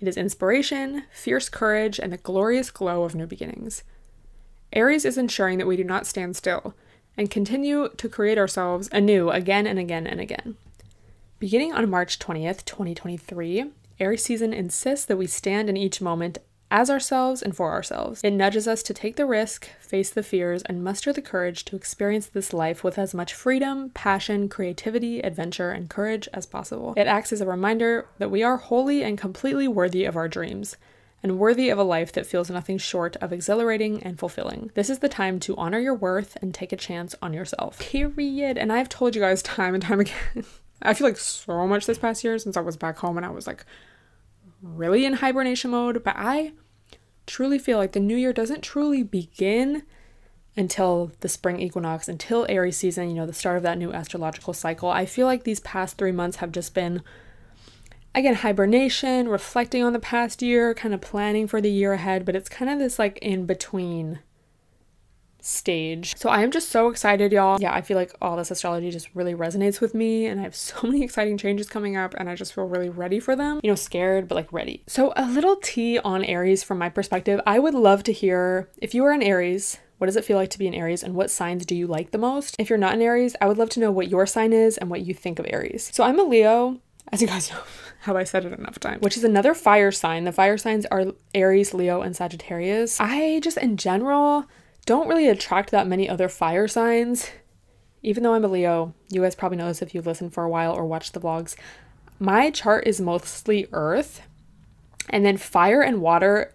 It 0.00 0.06
is 0.06 0.16
inspiration, 0.16 1.04
fierce 1.10 1.48
courage, 1.48 1.98
and 1.98 2.12
the 2.12 2.18
glorious 2.18 2.70
glow 2.70 3.02
of 3.02 3.14
new 3.14 3.26
beginnings. 3.26 3.82
Aries 4.72 5.04
is 5.04 5.18
ensuring 5.18 5.58
that 5.58 5.66
we 5.66 5.76
do 5.76 5.84
not 5.84 6.06
stand 6.06 6.36
still 6.36 6.74
and 7.16 7.30
continue 7.30 7.88
to 7.96 8.08
create 8.08 8.38
ourselves 8.38 8.88
anew 8.92 9.30
again 9.30 9.66
and 9.66 9.78
again 9.78 10.06
and 10.06 10.20
again. 10.20 10.56
Beginning 11.44 11.74
on 11.74 11.90
March 11.90 12.18
20th, 12.18 12.64
2023, 12.64 13.66
Aries 14.00 14.24
season 14.24 14.54
insists 14.54 15.04
that 15.04 15.18
we 15.18 15.26
stand 15.26 15.68
in 15.68 15.76
each 15.76 16.00
moment 16.00 16.38
as 16.70 16.88
ourselves 16.88 17.42
and 17.42 17.54
for 17.54 17.70
ourselves. 17.70 18.22
It 18.24 18.30
nudges 18.30 18.66
us 18.66 18.82
to 18.84 18.94
take 18.94 19.16
the 19.16 19.26
risk, 19.26 19.68
face 19.78 20.08
the 20.08 20.22
fears, 20.22 20.62
and 20.62 20.82
muster 20.82 21.12
the 21.12 21.20
courage 21.20 21.66
to 21.66 21.76
experience 21.76 22.28
this 22.28 22.54
life 22.54 22.82
with 22.82 22.98
as 22.98 23.12
much 23.12 23.34
freedom, 23.34 23.90
passion, 23.90 24.48
creativity, 24.48 25.20
adventure, 25.20 25.70
and 25.70 25.90
courage 25.90 26.30
as 26.32 26.46
possible. 26.46 26.94
It 26.96 27.06
acts 27.06 27.30
as 27.30 27.42
a 27.42 27.46
reminder 27.46 28.08
that 28.16 28.30
we 28.30 28.42
are 28.42 28.56
wholly 28.56 29.02
and 29.02 29.18
completely 29.18 29.68
worthy 29.68 30.06
of 30.06 30.16
our 30.16 30.28
dreams 30.28 30.78
and 31.22 31.38
worthy 31.38 31.68
of 31.68 31.78
a 31.78 31.82
life 31.82 32.10
that 32.12 32.24
feels 32.24 32.48
nothing 32.48 32.78
short 32.78 33.16
of 33.16 33.34
exhilarating 33.34 34.02
and 34.02 34.18
fulfilling. 34.18 34.70
This 34.72 34.88
is 34.88 35.00
the 35.00 35.10
time 35.10 35.38
to 35.40 35.54
honor 35.58 35.78
your 35.78 35.94
worth 35.94 36.38
and 36.40 36.54
take 36.54 36.72
a 36.72 36.76
chance 36.76 37.14
on 37.20 37.34
yourself. 37.34 37.78
Period. 37.80 38.56
And 38.56 38.72
I've 38.72 38.88
told 38.88 39.14
you 39.14 39.20
guys 39.20 39.42
time 39.42 39.74
and 39.74 39.82
time 39.82 40.00
again. 40.00 40.46
I 40.84 40.94
feel 40.94 41.06
like 41.06 41.16
so 41.16 41.66
much 41.66 41.86
this 41.86 41.98
past 41.98 42.22
year 42.22 42.38
since 42.38 42.56
I 42.56 42.60
was 42.60 42.76
back 42.76 42.98
home 42.98 43.16
and 43.16 43.24
I 43.24 43.30
was 43.30 43.46
like 43.46 43.64
really 44.62 45.04
in 45.04 45.14
hibernation 45.14 45.70
mode, 45.70 46.04
but 46.04 46.14
I 46.16 46.52
truly 47.26 47.58
feel 47.58 47.78
like 47.78 47.92
the 47.92 48.00
new 48.00 48.16
year 48.16 48.32
doesn't 48.32 48.62
truly 48.62 49.02
begin 49.02 49.82
until 50.56 51.10
the 51.20 51.28
spring 51.28 51.58
equinox, 51.60 52.08
until 52.08 52.46
Aries 52.48 52.76
season, 52.76 53.08
you 53.08 53.14
know, 53.14 53.26
the 53.26 53.32
start 53.32 53.56
of 53.56 53.62
that 53.64 53.78
new 53.78 53.92
astrological 53.92 54.52
cycle. 54.52 54.88
I 54.88 55.04
feel 55.06 55.26
like 55.26 55.44
these 55.44 55.60
past 55.60 55.98
three 55.98 56.12
months 56.12 56.36
have 56.36 56.52
just 56.52 56.74
been, 56.74 57.02
again, 58.14 58.34
hibernation, 58.34 59.28
reflecting 59.28 59.82
on 59.82 59.92
the 59.92 59.98
past 59.98 60.42
year, 60.42 60.74
kind 60.74 60.94
of 60.94 61.00
planning 61.00 61.48
for 61.48 61.60
the 61.60 61.70
year 61.70 61.94
ahead, 61.94 62.24
but 62.24 62.36
it's 62.36 62.48
kind 62.48 62.70
of 62.70 62.78
this 62.78 62.98
like 62.98 63.18
in 63.18 63.46
between 63.46 64.20
stage. 65.44 66.16
So 66.16 66.30
I 66.30 66.42
am 66.42 66.50
just 66.50 66.70
so 66.70 66.88
excited, 66.88 67.30
y'all. 67.30 67.60
Yeah, 67.60 67.74
I 67.74 67.82
feel 67.82 67.96
like 67.96 68.12
all 68.22 68.36
this 68.36 68.50
astrology 68.50 68.90
just 68.90 69.08
really 69.14 69.34
resonates 69.34 69.80
with 69.80 69.94
me, 69.94 70.26
and 70.26 70.40
I 70.40 70.44
have 70.44 70.56
so 70.70 70.74
many 70.82 71.02
exciting 71.02 71.38
changes 71.38 71.68
coming 71.68 71.96
up, 71.96 72.14
and 72.16 72.28
I 72.28 72.34
just 72.34 72.54
feel 72.54 72.64
really 72.64 72.88
ready 72.88 73.20
for 73.20 73.36
them. 73.36 73.60
You 73.62 73.70
know, 73.70 73.76
scared, 73.76 74.26
but 74.26 74.34
like 74.36 74.52
ready. 74.52 74.82
So, 74.86 75.12
a 75.16 75.26
little 75.28 75.56
tea 75.56 75.98
on 75.98 76.24
Aries 76.24 76.62
from 76.62 76.78
my 76.78 76.88
perspective. 76.88 77.40
I 77.46 77.58
would 77.58 77.74
love 77.74 78.02
to 78.04 78.12
hear 78.12 78.70
if 78.78 78.94
you 78.94 79.04
are 79.04 79.12
an 79.12 79.22
Aries. 79.22 79.78
What 79.98 80.06
does 80.06 80.16
it 80.16 80.24
feel 80.24 80.36
like 80.36 80.50
to 80.50 80.58
be 80.58 80.66
an 80.66 80.74
Aries 80.74 81.04
and 81.04 81.14
what 81.14 81.30
signs 81.30 81.64
do 81.64 81.74
you 81.74 81.86
like 81.86 82.10
the 82.10 82.18
most? 82.18 82.56
If 82.58 82.68
you're 82.68 82.78
not 82.78 82.94
an 82.94 83.02
Aries, 83.02 83.36
I 83.40 83.46
would 83.46 83.58
love 83.58 83.70
to 83.70 83.80
know 83.80 83.92
what 83.92 84.08
your 84.08 84.26
sign 84.26 84.52
is 84.52 84.76
and 84.76 84.90
what 84.90 85.02
you 85.02 85.14
think 85.14 85.38
of 85.38 85.46
Aries. 85.48 85.90
So 85.94 86.02
I'm 86.02 86.18
a 86.18 86.24
Leo, 86.24 86.80
as 87.12 87.22
you 87.22 87.28
guys 87.28 87.50
know, 87.52 87.60
have 88.00 88.16
I 88.16 88.24
said 88.24 88.44
it 88.44 88.58
enough 88.58 88.80
times, 88.80 89.02
which 89.02 89.16
is 89.16 89.24
another 89.24 89.54
fire 89.54 89.92
sign. 89.92 90.24
The 90.24 90.32
fire 90.32 90.58
signs 90.58 90.84
are 90.86 91.12
Aries, 91.32 91.72
Leo, 91.72 92.02
and 92.02 92.14
Sagittarius. 92.14 93.00
I 93.00 93.40
just, 93.40 93.56
in 93.56 93.76
general, 93.76 94.46
don't 94.84 95.08
really 95.08 95.28
attract 95.28 95.70
that 95.70 95.86
many 95.86 96.08
other 96.08 96.28
fire 96.28 96.68
signs. 96.68 97.30
Even 98.02 98.22
though 98.22 98.34
I'm 98.34 98.44
a 98.44 98.48
Leo, 98.48 98.94
you 99.08 99.22
guys 99.22 99.34
probably 99.34 99.56
know 99.56 99.68
this 99.68 99.82
if 99.82 99.94
you've 99.94 100.06
listened 100.06 100.34
for 100.34 100.44
a 100.44 100.48
while 100.48 100.72
or 100.72 100.84
watched 100.84 101.14
the 101.14 101.20
vlogs. 101.20 101.56
My 102.18 102.50
chart 102.50 102.86
is 102.86 103.00
mostly 103.00 103.66
earth, 103.72 104.20
and 105.08 105.24
then 105.24 105.36
fire 105.36 105.82
and 105.82 106.00
water 106.00 106.52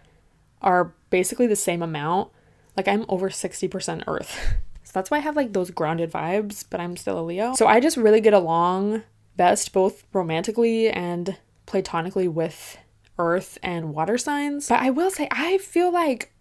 are 0.61 0.93
basically 1.09 1.47
the 1.47 1.55
same 1.55 1.81
amount. 1.81 2.31
Like 2.77 2.87
I'm 2.87 3.05
over 3.09 3.29
60% 3.29 4.03
earth. 4.07 4.55
So 4.81 4.93
that's 4.93 5.11
why 5.11 5.17
I 5.17 5.19
have 5.19 5.35
like 5.35 5.53
those 5.53 5.69
grounded 5.69 6.11
vibes, 6.11 6.65
but 6.67 6.79
I'm 6.79 6.97
still 6.97 7.19
a 7.19 7.21
Leo. 7.21 7.53
So 7.53 7.67
I 7.67 7.79
just 7.79 7.95
really 7.95 8.21
get 8.21 8.33
along 8.33 9.03
best 9.37 9.71
both 9.71 10.03
romantically 10.13 10.89
and 10.89 11.37
platonically 11.67 12.27
with 12.27 12.75
earth 13.19 13.59
and 13.61 13.93
water 13.93 14.17
signs. 14.17 14.67
But 14.67 14.79
I 14.79 14.89
will 14.89 15.11
say, 15.11 15.27
I 15.29 15.59
feel 15.59 15.91
like 15.91 16.33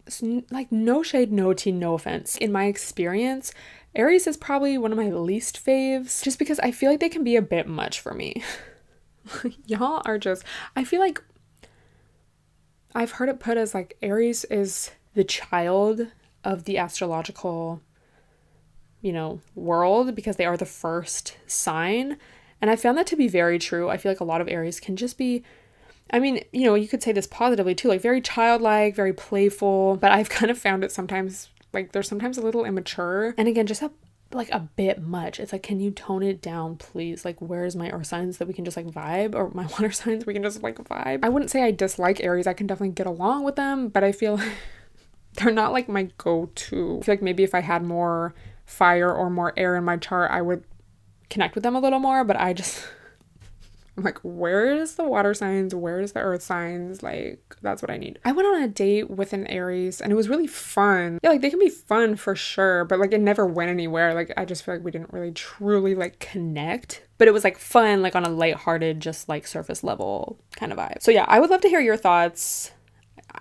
like 0.50 0.70
no 0.72 1.02
shade, 1.02 1.32
no 1.32 1.52
tea, 1.52 1.72
no 1.72 1.94
offense. 1.94 2.36
In 2.36 2.52
my 2.52 2.66
experience, 2.66 3.52
Aries 3.94 4.26
is 4.26 4.36
probably 4.36 4.78
one 4.78 4.92
of 4.92 4.98
my 4.98 5.10
least 5.10 5.64
faves 5.64 6.22
just 6.22 6.38
because 6.38 6.58
I 6.60 6.70
feel 6.70 6.90
like 6.90 7.00
they 7.00 7.08
can 7.08 7.24
be 7.24 7.36
a 7.36 7.42
bit 7.42 7.66
much 7.66 8.00
for 8.00 8.14
me. 8.14 8.42
Y'all 9.66 10.02
are 10.04 10.18
just, 10.18 10.44
I 10.76 10.84
feel 10.84 11.00
like 11.00 11.22
I've 12.94 13.12
heard 13.12 13.28
it 13.28 13.40
put 13.40 13.58
as 13.58 13.74
like 13.74 13.96
Aries 14.02 14.44
is 14.44 14.90
the 15.14 15.24
child 15.24 16.08
of 16.44 16.64
the 16.64 16.78
astrological, 16.78 17.82
you 19.00 19.12
know, 19.12 19.40
world 19.54 20.14
because 20.14 20.36
they 20.36 20.46
are 20.46 20.56
the 20.56 20.64
first 20.64 21.36
sign. 21.46 22.18
And 22.60 22.70
I 22.70 22.76
found 22.76 22.98
that 22.98 23.06
to 23.08 23.16
be 23.16 23.28
very 23.28 23.58
true. 23.58 23.88
I 23.88 23.96
feel 23.96 24.10
like 24.10 24.20
a 24.20 24.24
lot 24.24 24.40
of 24.40 24.48
Aries 24.48 24.80
can 24.80 24.96
just 24.96 25.18
be 25.18 25.44
I 26.10 26.18
mean, 26.18 26.44
you 26.52 26.64
know, 26.64 26.74
you 26.74 26.88
could 26.88 27.02
say 27.02 27.12
this 27.12 27.26
positively 27.26 27.74
too, 27.74 27.88
like 27.88 28.00
very 28.00 28.20
childlike, 28.20 28.94
very 28.94 29.12
playful, 29.12 29.96
but 29.96 30.12
I've 30.12 30.28
kind 30.30 30.50
of 30.50 30.58
found 30.58 30.84
it 30.84 30.92
sometimes 30.92 31.48
like 31.72 31.92
they're 31.92 32.02
sometimes 32.02 32.38
a 32.38 32.42
little 32.42 32.64
immature. 32.64 33.34
And 33.36 33.48
again, 33.48 33.66
just 33.66 33.82
a 33.82 33.90
like 34.32 34.50
a 34.50 34.60
bit 34.76 35.00
much. 35.00 35.40
It's 35.40 35.52
like, 35.52 35.62
can 35.62 35.80
you 35.80 35.90
tone 35.90 36.22
it 36.22 36.42
down, 36.42 36.76
please? 36.76 37.24
Like, 37.24 37.40
where's 37.40 37.74
my 37.74 37.90
earth 37.90 38.08
signs 38.08 38.38
that 38.38 38.48
we 38.48 38.54
can 38.54 38.64
just 38.64 38.76
like 38.76 38.86
vibe, 38.86 39.34
or 39.34 39.50
my 39.50 39.66
water 39.72 39.90
signs 39.90 40.26
we 40.26 40.34
can 40.34 40.42
just 40.42 40.62
like 40.62 40.76
vibe? 40.76 41.24
I 41.24 41.28
wouldn't 41.28 41.50
say 41.50 41.62
I 41.62 41.70
dislike 41.70 42.20
Aries. 42.22 42.46
I 42.46 42.52
can 42.52 42.66
definitely 42.66 42.94
get 42.94 43.06
along 43.06 43.44
with 43.44 43.56
them, 43.56 43.88
but 43.88 44.04
I 44.04 44.12
feel 44.12 44.40
they're 45.34 45.52
not 45.52 45.72
like 45.72 45.88
my 45.88 46.10
go-to. 46.18 46.98
I 47.00 47.04
feel 47.04 47.12
like 47.12 47.22
maybe 47.22 47.42
if 47.42 47.54
I 47.54 47.60
had 47.60 47.82
more 47.82 48.34
fire 48.66 49.12
or 49.12 49.30
more 49.30 49.54
air 49.56 49.76
in 49.76 49.84
my 49.84 49.96
chart, 49.96 50.30
I 50.30 50.42
would 50.42 50.64
connect 51.30 51.54
with 51.54 51.64
them 51.64 51.76
a 51.76 51.80
little 51.80 52.00
more. 52.00 52.24
But 52.24 52.36
I 52.36 52.52
just 52.52 52.86
I'm 53.98 54.04
like, 54.04 54.20
where 54.20 54.70
is 54.70 54.94
the 54.94 55.02
water 55.02 55.34
signs? 55.34 55.74
Where 55.74 56.00
is 56.00 56.12
the 56.12 56.20
earth 56.20 56.42
signs? 56.42 57.02
Like, 57.02 57.56
that's 57.62 57.82
what 57.82 57.90
I 57.90 57.96
need. 57.96 58.20
I 58.24 58.30
went 58.30 58.46
on 58.46 58.62
a 58.62 58.68
date 58.68 59.10
with 59.10 59.32
an 59.32 59.44
Aries 59.48 60.00
and 60.00 60.12
it 60.12 60.14
was 60.14 60.28
really 60.28 60.46
fun. 60.46 61.18
Yeah, 61.20 61.30
like 61.30 61.40
they 61.40 61.50
can 61.50 61.58
be 61.58 61.68
fun 61.68 62.14
for 62.14 62.36
sure, 62.36 62.84
but 62.84 63.00
like 63.00 63.12
it 63.12 63.20
never 63.20 63.44
went 63.44 63.70
anywhere. 63.70 64.14
Like, 64.14 64.32
I 64.36 64.44
just 64.44 64.64
feel 64.64 64.76
like 64.76 64.84
we 64.84 64.92
didn't 64.92 65.12
really 65.12 65.32
truly 65.32 65.96
like 65.96 66.20
connect. 66.20 67.02
But 67.18 67.26
it 67.26 67.32
was 67.32 67.42
like 67.42 67.58
fun, 67.58 68.00
like 68.00 68.14
on 68.14 68.24
a 68.24 68.28
lighthearted, 68.28 69.00
just 69.00 69.28
like 69.28 69.48
surface 69.48 69.82
level 69.82 70.38
kind 70.54 70.70
of 70.70 70.78
vibe. 70.78 71.02
So, 71.02 71.10
yeah, 71.10 71.24
I 71.26 71.40
would 71.40 71.50
love 71.50 71.62
to 71.62 71.68
hear 71.68 71.80
your 71.80 71.96
thoughts. 71.96 72.70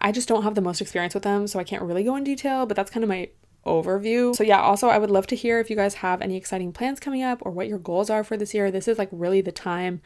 I 0.01 0.11
just 0.11 0.27
don't 0.27 0.41
have 0.41 0.55
the 0.55 0.61
most 0.61 0.81
experience 0.81 1.13
with 1.13 1.23
them, 1.23 1.45
so 1.45 1.59
I 1.59 1.63
can't 1.63 1.83
really 1.83 2.03
go 2.03 2.15
in 2.15 2.23
detail, 2.23 2.65
but 2.65 2.75
that's 2.75 2.89
kind 2.89 3.03
of 3.03 3.09
my 3.09 3.29
overview. 3.63 4.35
So, 4.35 4.43
yeah, 4.43 4.59
also, 4.59 4.87
I 4.87 4.97
would 4.97 5.11
love 5.11 5.27
to 5.27 5.35
hear 5.35 5.59
if 5.59 5.69
you 5.69 5.75
guys 5.75 5.95
have 5.95 6.21
any 6.21 6.35
exciting 6.35 6.71
plans 6.71 6.99
coming 6.99 7.21
up 7.21 7.39
or 7.43 7.51
what 7.51 7.67
your 7.67 7.77
goals 7.77 8.09
are 8.09 8.23
for 8.23 8.35
this 8.37 8.55
year. 8.55 8.71
This 8.71 8.87
is 8.87 8.97
like 8.97 9.09
really 9.11 9.41
the 9.41 9.51
time. 9.51 10.01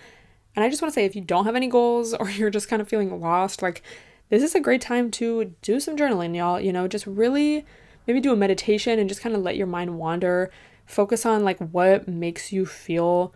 And 0.55 0.65
I 0.65 0.69
just 0.69 0.81
want 0.81 0.93
to 0.93 0.95
say 0.95 1.05
if 1.05 1.15
you 1.15 1.21
don't 1.21 1.45
have 1.45 1.55
any 1.55 1.67
goals 1.67 2.13
or 2.13 2.29
you're 2.29 2.49
just 2.49 2.67
kind 2.67 2.81
of 2.81 2.87
feeling 2.87 3.19
lost, 3.19 3.61
like 3.61 3.81
this 4.29 4.43
is 4.43 4.55
a 4.55 4.59
great 4.59 4.81
time 4.81 5.11
to 5.11 5.55
do 5.61 5.79
some 5.79 5.97
journaling, 5.97 6.35
y'all. 6.35 6.59
You 6.59 6.73
know, 6.73 6.87
just 6.87 7.05
really 7.05 7.65
maybe 8.07 8.19
do 8.19 8.33
a 8.33 8.35
meditation 8.35 8.99
and 8.99 9.09
just 9.09 9.21
kind 9.21 9.35
of 9.35 9.41
let 9.41 9.57
your 9.57 9.67
mind 9.67 9.97
wander. 9.97 10.51
Focus 10.85 11.25
on 11.25 11.43
like 11.43 11.59
what 11.59 12.07
makes 12.07 12.51
you 12.51 12.65
feel 12.65 13.33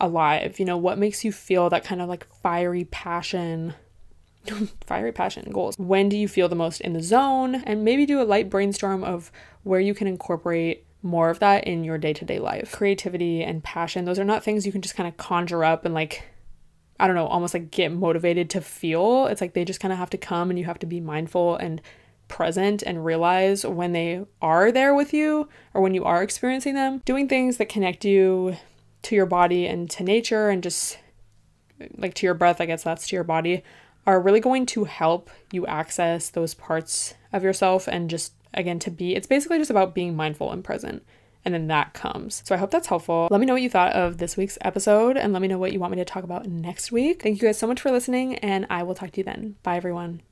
alive, 0.00 0.58
you 0.58 0.64
know, 0.64 0.76
what 0.76 0.98
makes 0.98 1.24
you 1.24 1.32
feel 1.32 1.70
that 1.70 1.84
kind 1.84 2.00
of 2.00 2.08
like 2.08 2.26
fiery 2.42 2.84
passion 2.84 3.74
fiery 4.86 5.12
passion 5.12 5.50
goals. 5.52 5.78
When 5.78 6.08
do 6.08 6.16
you 6.16 6.28
feel 6.28 6.48
the 6.48 6.56
most 6.56 6.80
in 6.80 6.92
the 6.92 7.02
zone? 7.02 7.56
And 7.56 7.84
maybe 7.84 8.06
do 8.06 8.20
a 8.20 8.24
light 8.24 8.48
brainstorm 8.48 9.04
of 9.04 9.30
where 9.64 9.80
you 9.80 9.94
can 9.94 10.06
incorporate 10.06 10.85
more 11.02 11.30
of 11.30 11.38
that 11.38 11.64
in 11.64 11.84
your 11.84 11.98
day 11.98 12.12
to 12.12 12.24
day 12.24 12.38
life. 12.38 12.72
Creativity 12.72 13.42
and 13.42 13.62
passion, 13.62 14.04
those 14.04 14.18
are 14.18 14.24
not 14.24 14.42
things 14.42 14.66
you 14.66 14.72
can 14.72 14.82
just 14.82 14.96
kind 14.96 15.08
of 15.08 15.16
conjure 15.16 15.64
up 15.64 15.84
and 15.84 15.94
like, 15.94 16.28
I 16.98 17.06
don't 17.06 17.16
know, 17.16 17.26
almost 17.26 17.54
like 17.54 17.70
get 17.70 17.92
motivated 17.92 18.50
to 18.50 18.60
feel. 18.60 19.26
It's 19.26 19.40
like 19.40 19.54
they 19.54 19.64
just 19.64 19.80
kind 19.80 19.92
of 19.92 19.98
have 19.98 20.10
to 20.10 20.18
come 20.18 20.50
and 20.50 20.58
you 20.58 20.64
have 20.64 20.78
to 20.80 20.86
be 20.86 21.00
mindful 21.00 21.56
and 21.56 21.80
present 22.28 22.82
and 22.82 23.04
realize 23.04 23.64
when 23.64 23.92
they 23.92 24.24
are 24.42 24.72
there 24.72 24.94
with 24.94 25.12
you 25.12 25.48
or 25.74 25.80
when 25.80 25.94
you 25.94 26.04
are 26.04 26.22
experiencing 26.22 26.74
them. 26.74 27.02
Doing 27.04 27.28
things 27.28 27.58
that 27.58 27.68
connect 27.68 28.04
you 28.04 28.56
to 29.02 29.14
your 29.14 29.26
body 29.26 29.66
and 29.66 29.88
to 29.90 30.02
nature 30.02 30.48
and 30.48 30.62
just 30.62 30.98
like 31.96 32.14
to 32.14 32.26
your 32.26 32.34
breath, 32.34 32.60
I 32.60 32.66
guess 32.66 32.82
that's 32.82 33.06
to 33.08 33.16
your 33.16 33.24
body, 33.24 33.62
are 34.06 34.20
really 34.20 34.40
going 34.40 34.66
to 34.66 34.84
help 34.84 35.30
you 35.52 35.66
access 35.66 36.28
those 36.30 36.54
parts 36.54 37.14
of 37.32 37.42
yourself 37.42 37.86
and 37.86 38.08
just 38.08 38.32
again 38.56 38.78
to 38.80 38.90
be 38.90 39.14
it's 39.14 39.26
basically 39.26 39.58
just 39.58 39.70
about 39.70 39.94
being 39.94 40.16
mindful 40.16 40.50
and 40.50 40.64
present 40.64 41.04
and 41.44 41.54
then 41.54 41.68
that 41.68 41.94
comes. 41.94 42.42
So 42.44 42.56
I 42.56 42.58
hope 42.58 42.72
that's 42.72 42.88
helpful. 42.88 43.28
Let 43.30 43.38
me 43.38 43.46
know 43.46 43.52
what 43.52 43.62
you 43.62 43.70
thought 43.70 43.92
of 43.92 44.18
this 44.18 44.36
week's 44.36 44.58
episode 44.62 45.16
and 45.16 45.32
let 45.32 45.40
me 45.40 45.46
know 45.46 45.58
what 45.58 45.72
you 45.72 45.78
want 45.78 45.92
me 45.92 45.98
to 45.98 46.04
talk 46.04 46.24
about 46.24 46.46
next 46.48 46.90
week. 46.90 47.22
Thank 47.22 47.40
you 47.40 47.46
guys 47.46 47.56
so 47.56 47.68
much 47.68 47.80
for 47.80 47.92
listening 47.92 48.34
and 48.38 48.66
I 48.68 48.82
will 48.82 48.96
talk 48.96 49.12
to 49.12 49.18
you 49.18 49.24
then. 49.24 49.54
Bye 49.62 49.76
everyone. 49.76 50.22